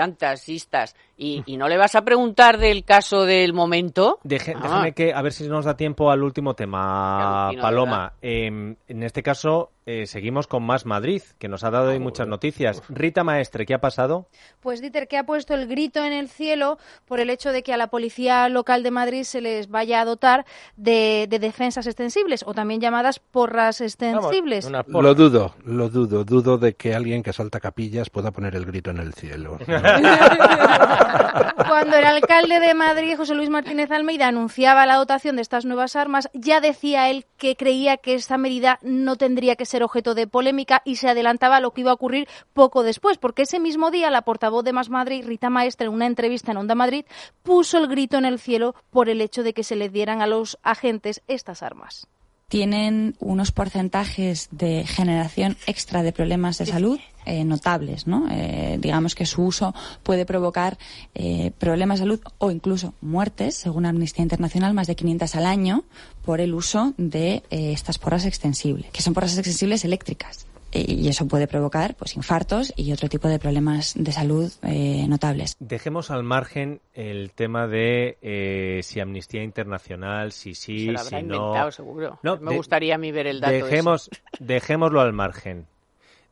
antasistas, 0.00 0.94
y, 1.22 1.42
y 1.46 1.56
no 1.58 1.68
le 1.68 1.76
vas 1.76 1.94
a 1.94 2.02
preguntar 2.02 2.56
del 2.58 2.82
caso 2.84 3.24
del 3.26 3.52
momento. 3.52 4.18
Deje- 4.24 4.54
Ah. 4.56 4.60
Déjame 4.62 4.92
que, 4.94 5.12
a 5.12 5.20
ver 5.20 5.32
si 5.32 5.46
nos 5.46 5.66
da 5.66 5.76
tiempo 5.76 6.10
al 6.10 6.22
último 6.22 6.54
tema, 6.54 7.50
Paloma. 7.60 8.12
Eh, 8.22 8.46
en 8.46 9.02
este 9.02 9.22
caso, 9.22 9.70
eh, 9.86 10.06
seguimos 10.06 10.46
con 10.46 10.62
Más 10.62 10.86
Madrid, 10.86 11.22
que 11.38 11.48
nos 11.48 11.64
ha 11.64 11.70
dado 11.70 11.88
Ah, 11.90 11.92
hoy 11.92 11.98
muchas 11.98 12.28
noticias. 12.28 12.82
Rita 12.88 13.24
Maestre, 13.24 13.66
¿qué 13.66 13.74
ha 13.74 13.80
pasado? 13.80 14.28
Pues 14.60 14.80
Dieter, 14.80 15.08
que 15.08 15.16
ha 15.16 15.24
puesto 15.24 15.54
el 15.54 15.66
grito 15.66 16.04
en 16.04 16.12
el 16.12 16.28
cielo 16.28 16.78
por 17.06 17.20
el 17.20 17.30
hecho 17.30 17.52
de 17.52 17.62
que 17.62 17.72
a 17.72 17.76
la 17.76 17.88
policía 17.88 18.48
local 18.48 18.82
de 18.82 18.90
Madrid 18.90 19.22
se 19.24 19.40
les 19.40 19.68
vaya 19.68 20.02
a 20.02 20.04
dotar 20.04 20.44
de, 20.76 21.26
de 21.28 21.38
defensas 21.38 21.86
extensibles, 21.86 22.44
o 22.46 22.54
también 22.54 22.80
llamadas 22.80 23.18
porras 23.18 23.80
extensibles. 23.80 24.70
Lo 24.86 25.14
dudo, 25.14 25.54
lo 25.64 25.88
dudo, 25.88 26.24
dudo 26.24 26.58
de 26.58 26.74
que 26.74 26.94
alguien 26.94 27.22
que 27.22 27.32
salta 27.32 27.58
capillas 27.58 28.10
pueda 28.10 28.30
poner 28.30 28.54
el 28.54 28.66
grito 28.66 28.90
en 28.90 28.98
el 28.98 29.14
cielo. 29.14 29.58
Cuando 31.68 31.96
el 31.96 32.04
alcalde 32.04 32.60
de 32.60 32.74
Madrid, 32.74 33.16
José 33.16 33.34
Luis 33.34 33.48
Martínez 33.48 33.90
Almeida, 33.90 34.28
anunciaba 34.28 34.86
la 34.86 34.96
dotación 34.96 35.36
de 35.36 35.42
estas 35.42 35.64
nuevas 35.64 35.96
armas, 35.96 36.28
ya 36.34 36.60
decía 36.60 37.10
él 37.10 37.26
que 37.38 37.56
creía 37.56 37.96
que 37.96 38.14
esta 38.14 38.36
medida 38.38 38.78
no 38.82 39.16
tendría 39.16 39.56
que 39.56 39.64
ser 39.64 39.69
objeto 39.82 40.14
de 40.14 40.26
polémica 40.26 40.82
y 40.84 40.96
se 40.96 41.08
adelantaba 41.08 41.60
lo 41.60 41.72
que 41.72 41.82
iba 41.82 41.90
a 41.90 41.94
ocurrir 41.94 42.28
poco 42.52 42.82
después, 42.82 43.18
porque 43.18 43.42
ese 43.42 43.60
mismo 43.60 43.90
día 43.90 44.10
la 44.10 44.22
portavoz 44.22 44.64
de 44.64 44.72
Más 44.72 44.90
Madrid, 44.90 45.24
Rita 45.26 45.50
Maestre, 45.50 45.86
en 45.86 45.94
una 45.94 46.06
entrevista 46.06 46.52
en 46.52 46.58
Onda 46.58 46.74
Madrid, 46.74 47.04
puso 47.42 47.78
el 47.78 47.86
grito 47.86 48.18
en 48.18 48.24
el 48.24 48.38
cielo 48.38 48.74
por 48.90 49.08
el 49.08 49.20
hecho 49.20 49.42
de 49.42 49.54
que 49.54 49.64
se 49.64 49.76
le 49.76 49.88
dieran 49.88 50.20
a 50.20 50.26
los 50.26 50.58
agentes 50.62 51.22
estas 51.28 51.62
armas. 51.62 52.08
Tienen 52.50 53.14
unos 53.20 53.52
porcentajes 53.52 54.48
de 54.50 54.84
generación 54.84 55.56
extra 55.68 56.02
de 56.02 56.12
problemas 56.12 56.58
de 56.58 56.66
salud 56.66 56.98
eh, 57.24 57.44
notables, 57.44 58.08
¿no? 58.08 58.26
Eh, 58.28 58.76
digamos 58.80 59.14
que 59.14 59.24
su 59.24 59.44
uso 59.44 59.72
puede 60.02 60.26
provocar 60.26 60.76
eh, 61.14 61.52
problemas 61.58 62.00
de 62.00 62.06
salud 62.06 62.20
o 62.38 62.50
incluso 62.50 62.92
muertes, 63.00 63.54
según 63.54 63.86
Amnistía 63.86 64.24
Internacional, 64.24 64.74
más 64.74 64.88
de 64.88 64.96
500 64.96 65.36
al 65.36 65.46
año 65.46 65.84
por 66.24 66.40
el 66.40 66.52
uso 66.52 66.92
de 66.96 67.44
estas 67.50 67.98
porras 67.98 68.24
extensibles, 68.26 68.90
que 68.90 69.00
son 69.00 69.14
porras 69.14 69.38
extensibles 69.38 69.84
eléctricas 69.84 70.49
y 70.72 71.08
eso 71.08 71.26
puede 71.26 71.46
provocar 71.46 71.94
pues 71.96 72.16
infartos 72.16 72.72
y 72.76 72.92
otro 72.92 73.08
tipo 73.08 73.28
de 73.28 73.38
problemas 73.38 73.94
de 73.96 74.12
salud 74.12 74.52
eh, 74.62 75.06
notables. 75.08 75.56
Dejemos 75.58 76.10
al 76.10 76.22
margen 76.22 76.80
el 76.94 77.32
tema 77.32 77.66
de 77.66 78.18
eh, 78.22 78.80
si 78.82 79.00
Amnistía 79.00 79.42
Internacional, 79.42 80.32
si 80.32 80.54
sí, 80.54 80.86
Se 80.86 80.92
lo 80.92 81.00
habrá 81.00 81.18
si 81.20 81.24
no. 81.26 81.34
inventado, 81.36 81.70
seguro. 81.72 82.18
No, 82.22 82.36
Me 82.38 82.50
de- 82.52 82.56
gustaría 82.56 82.94
a 82.94 82.98
mí 82.98 83.10
ver 83.12 83.26
el 83.26 83.40
dato. 83.40 83.52
Dejemos, 83.52 84.08
ese. 84.12 84.22
dejémoslo 84.38 85.00
al 85.00 85.12
margen. 85.12 85.66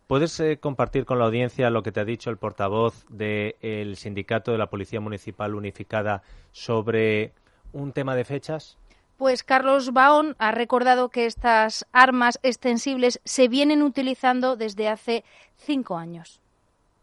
¿Puedes 0.06 0.38
eh, 0.40 0.58
compartir 0.58 1.04
con 1.04 1.18
la 1.18 1.26
audiencia 1.26 1.68
lo 1.68 1.82
que 1.82 1.92
te 1.92 2.00
ha 2.00 2.04
dicho 2.04 2.30
el 2.30 2.38
portavoz 2.38 3.04
del 3.10 3.96
sindicato 3.96 4.52
de 4.52 4.58
la 4.58 4.70
Policía 4.70 5.00
Municipal 5.00 5.54
Unificada 5.54 6.22
sobre 6.52 7.32
un 7.72 7.92
tema 7.92 8.14
de 8.16 8.24
fechas? 8.24 8.78
Pues 9.18 9.42
Carlos 9.42 9.92
Baón 9.92 10.36
ha 10.38 10.52
recordado 10.52 11.08
que 11.08 11.26
estas 11.26 11.84
armas 11.92 12.38
extensibles 12.44 13.20
se 13.24 13.48
vienen 13.48 13.82
utilizando 13.82 14.54
desde 14.54 14.88
hace 14.88 15.24
cinco 15.56 15.98
años. 15.98 16.40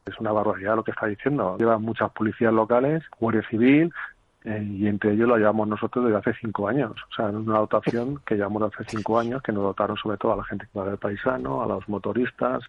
Es 0.06 0.18
una 0.22 0.32
barbaridad 0.32 0.78
lo 0.78 0.84
que 0.86 0.92
está 0.92 1.08
diciendo. 1.08 1.58
Llevan 1.58 1.82
muchas 1.82 2.10
policías 2.12 2.54
locales, 2.54 3.04
Guardia 3.20 3.44
Civil, 3.50 3.92
y 4.46 4.88
entre 4.88 5.14
ellos 5.14 5.28
lo 5.28 5.38
llevamos 5.38 5.68
nosotros 5.68 6.06
desde 6.06 6.18
hace 6.20 6.34
cinco 6.40 6.68
años. 6.68 6.92
O 7.12 7.16
sea, 7.16 7.26
una 7.26 7.58
dotación 7.60 8.20
que 8.26 8.36
llevamos 8.36 8.62
desde 8.62 8.84
hace 8.84 8.98
cinco 8.98 9.18
años, 9.20 9.42
que 9.42 9.52
nos 9.52 9.64
dotaron 9.64 9.98
sobre 9.98 10.18
todo 10.18 10.34
a 10.34 10.38
la 10.38 10.44
gente 10.44 10.68
que 10.72 10.80
va 10.80 10.86
del 10.86 10.98
paisano, 10.98 11.64
a 11.64 11.66
los 11.68 11.88
motoristas. 11.90 12.64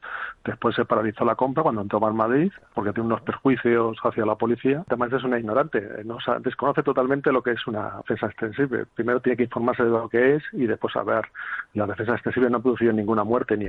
Después 0.45 0.75
se 0.75 0.85
paralizó 0.85 1.25
la 1.25 1.35
compra 1.35 1.63
cuando 1.63 1.83
entró 1.83 2.07
en 2.09 2.17
Madrid, 2.17 2.53
porque 2.75 2.93
tiene 2.93 3.07
unos 3.09 3.21
perjuicios 3.23 3.99
hacia 4.03 4.25
la 4.25 4.37
policía. 4.37 4.85
Además 4.89 5.13
es 5.13 5.25
una 5.25 5.39
ignorante, 5.39 5.79
eh, 5.79 6.03
no 6.05 6.19
sa- 6.21 6.39
desconoce 6.39 6.83
totalmente 6.83 7.31
lo 7.33 7.43
que 7.43 7.53
es 7.53 7.67
una 7.67 7.97
defensa 7.99 8.27
extensible. 8.27 8.87
Primero 8.95 9.21
tiene 9.21 9.37
que 9.37 9.45
informarse 9.45 9.83
de 9.85 9.91
lo 9.91 10.09
que 10.09 10.37
es 10.37 10.43
y 10.53 10.67
después 10.67 10.93
saber. 10.95 11.27
La 11.75 11.87
defensa 11.87 12.13
extensible 12.15 12.49
no 12.51 12.59
ha 12.59 12.63
producido 12.63 12.93
ninguna 12.93 13.25
muerte 13.25 13.57
ni 13.57 13.67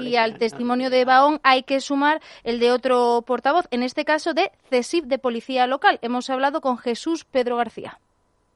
Y 0.00 0.16
al 0.16 0.38
testimonio 0.38 0.90
de 0.90 1.04
Baón 1.04 1.40
hay 1.42 1.62
que 1.62 1.80
sumar 1.80 2.20
el 2.44 2.58
de 2.60 2.72
otro 2.72 3.22
portavoz, 3.26 3.66
en 3.70 3.82
este 3.82 4.04
caso 4.04 4.34
de 4.34 4.50
CESIF 4.70 5.04
de 5.04 5.18
Policía 5.18 5.66
Local. 5.66 5.98
Hemos 6.02 6.30
hablado 6.30 6.60
con 6.60 6.78
Jesús 6.78 7.24
Pedro 7.24 7.56
García. 7.56 7.98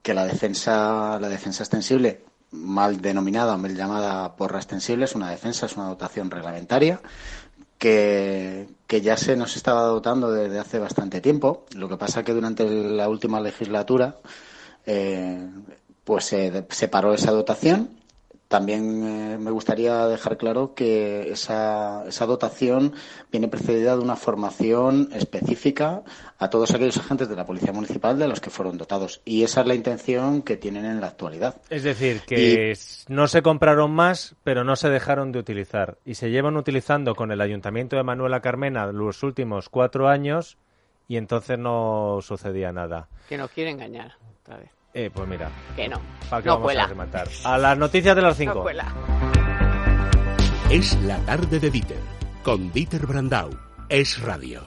que 0.03 0.15
la 0.15 0.25
defensa, 0.25 1.19
la 1.21 1.29
defensa 1.29 1.63
extensible, 1.63 2.23
mal 2.53 3.01
denominada 3.01 3.55
o 3.55 3.59
mal 3.59 3.77
llamada 3.77 4.35
porra 4.37 4.59
extensible, 4.59 5.05
es 5.05 5.15
una 5.15 5.31
defensa, 5.31 5.67
es 5.67 5.77
una 5.77 5.89
dotación 5.89 6.31
reglamentaria 6.31 7.01
que, 7.79 8.67
que 8.87 9.01
ya 9.01 9.17
se 9.17 9.37
nos 9.37 9.57
estaba 9.57 9.83
dotando 9.83 10.33
desde 10.33 10.59
hace 10.59 10.79
bastante 10.79 11.21
tiempo. 11.21 11.65
Lo 11.75 11.89
que 11.89 11.97
pasa 11.97 12.23
que 12.25 12.33
durante 12.33 12.65
la 12.69 13.09
última 13.09 13.41
legislatura 13.41 14.17
eh, 14.87 15.49
pues 16.05 16.25
se, 16.25 16.67
se 16.71 16.89
paró 16.89 17.15
esa 17.15 17.31
dotación. 17.31 18.00
También 18.51 19.05
eh, 19.05 19.39
me 19.39 19.53
gustaría 19.53 20.09
dejar 20.09 20.37
claro 20.37 20.75
que 20.75 21.31
esa, 21.31 22.03
esa 22.09 22.27
dotación 22.27 22.95
viene 23.31 23.47
precedida 23.47 23.95
de 23.95 24.03
una 24.03 24.17
formación 24.17 25.09
específica 25.13 26.03
a 26.37 26.51
todos 26.51 26.75
aquellos 26.75 26.97
agentes 26.97 27.29
de 27.29 27.37
la 27.37 27.47
Policía 27.47 27.73
Municipal 27.73 28.19
de 28.19 28.27
los 28.27 28.41
que 28.41 28.51
fueron 28.51 28.77
dotados. 28.77 29.23
Y 29.25 29.45
esa 29.45 29.61
es 29.61 29.69
la 29.69 29.77
intención 29.77 30.43
que 30.43 30.57
tienen 30.57 30.85
en 30.85 31.01
la 31.01 31.07
actualidad. 31.07 31.63
Es 31.71 31.85
decir, 31.85 32.23
que 32.23 32.77
no 33.07 33.29
se 33.29 33.41
compraron 33.41 33.93
más, 33.93 34.35
pero 34.43 34.65
no 34.65 34.75
se 34.75 34.91
dejaron 34.91 35.31
de 35.31 35.39
utilizar. 35.39 35.99
Y 36.05 36.15
se 36.15 36.33
llevan 36.33 36.57
utilizando 36.57 37.15
con 37.15 37.31
el 37.31 37.43
Ayuntamiento 37.43 37.95
de 37.95 38.03
Manuela 38.03 38.41
Carmena 38.41 38.87
los 38.87 39.23
últimos 39.23 39.69
cuatro 39.69 40.09
años 40.09 40.59
y 41.07 41.19
entonces 41.19 41.57
no 41.57 42.19
sucedía 42.21 42.73
nada. 42.73 43.09
Que 43.29 43.37
nos 43.37 43.53
quiere 43.53 43.71
engañar 43.71 44.17
otra 44.43 44.57
vez. 44.57 44.80
Eh, 44.93 45.11
pues 45.13 45.29
mira, 45.29 45.49
Que 45.77 45.89
no. 45.89 46.01
¿para 46.29 46.43
qué 46.43 46.49
no 46.49 46.55
vamos 46.55 46.67
cuela. 46.67 46.85
a 46.85 46.87
rematar? 46.89 47.29
A 47.45 47.59
las 47.59 47.79
noticias 47.79 48.17
de 48.17 48.23
las 48.23 48.33
No 48.33 48.39
cinco. 48.39 48.63
cuela. 48.63 48.87
Es 50.71 50.95
la 51.03 51.17
tarde 51.19 51.59
de 51.61 51.71
Dieter, 51.71 52.01
con 52.43 52.71
Dieter 52.73 53.07
Brandau. 53.07 53.51
Es 53.89 54.21
radio. 54.21 54.63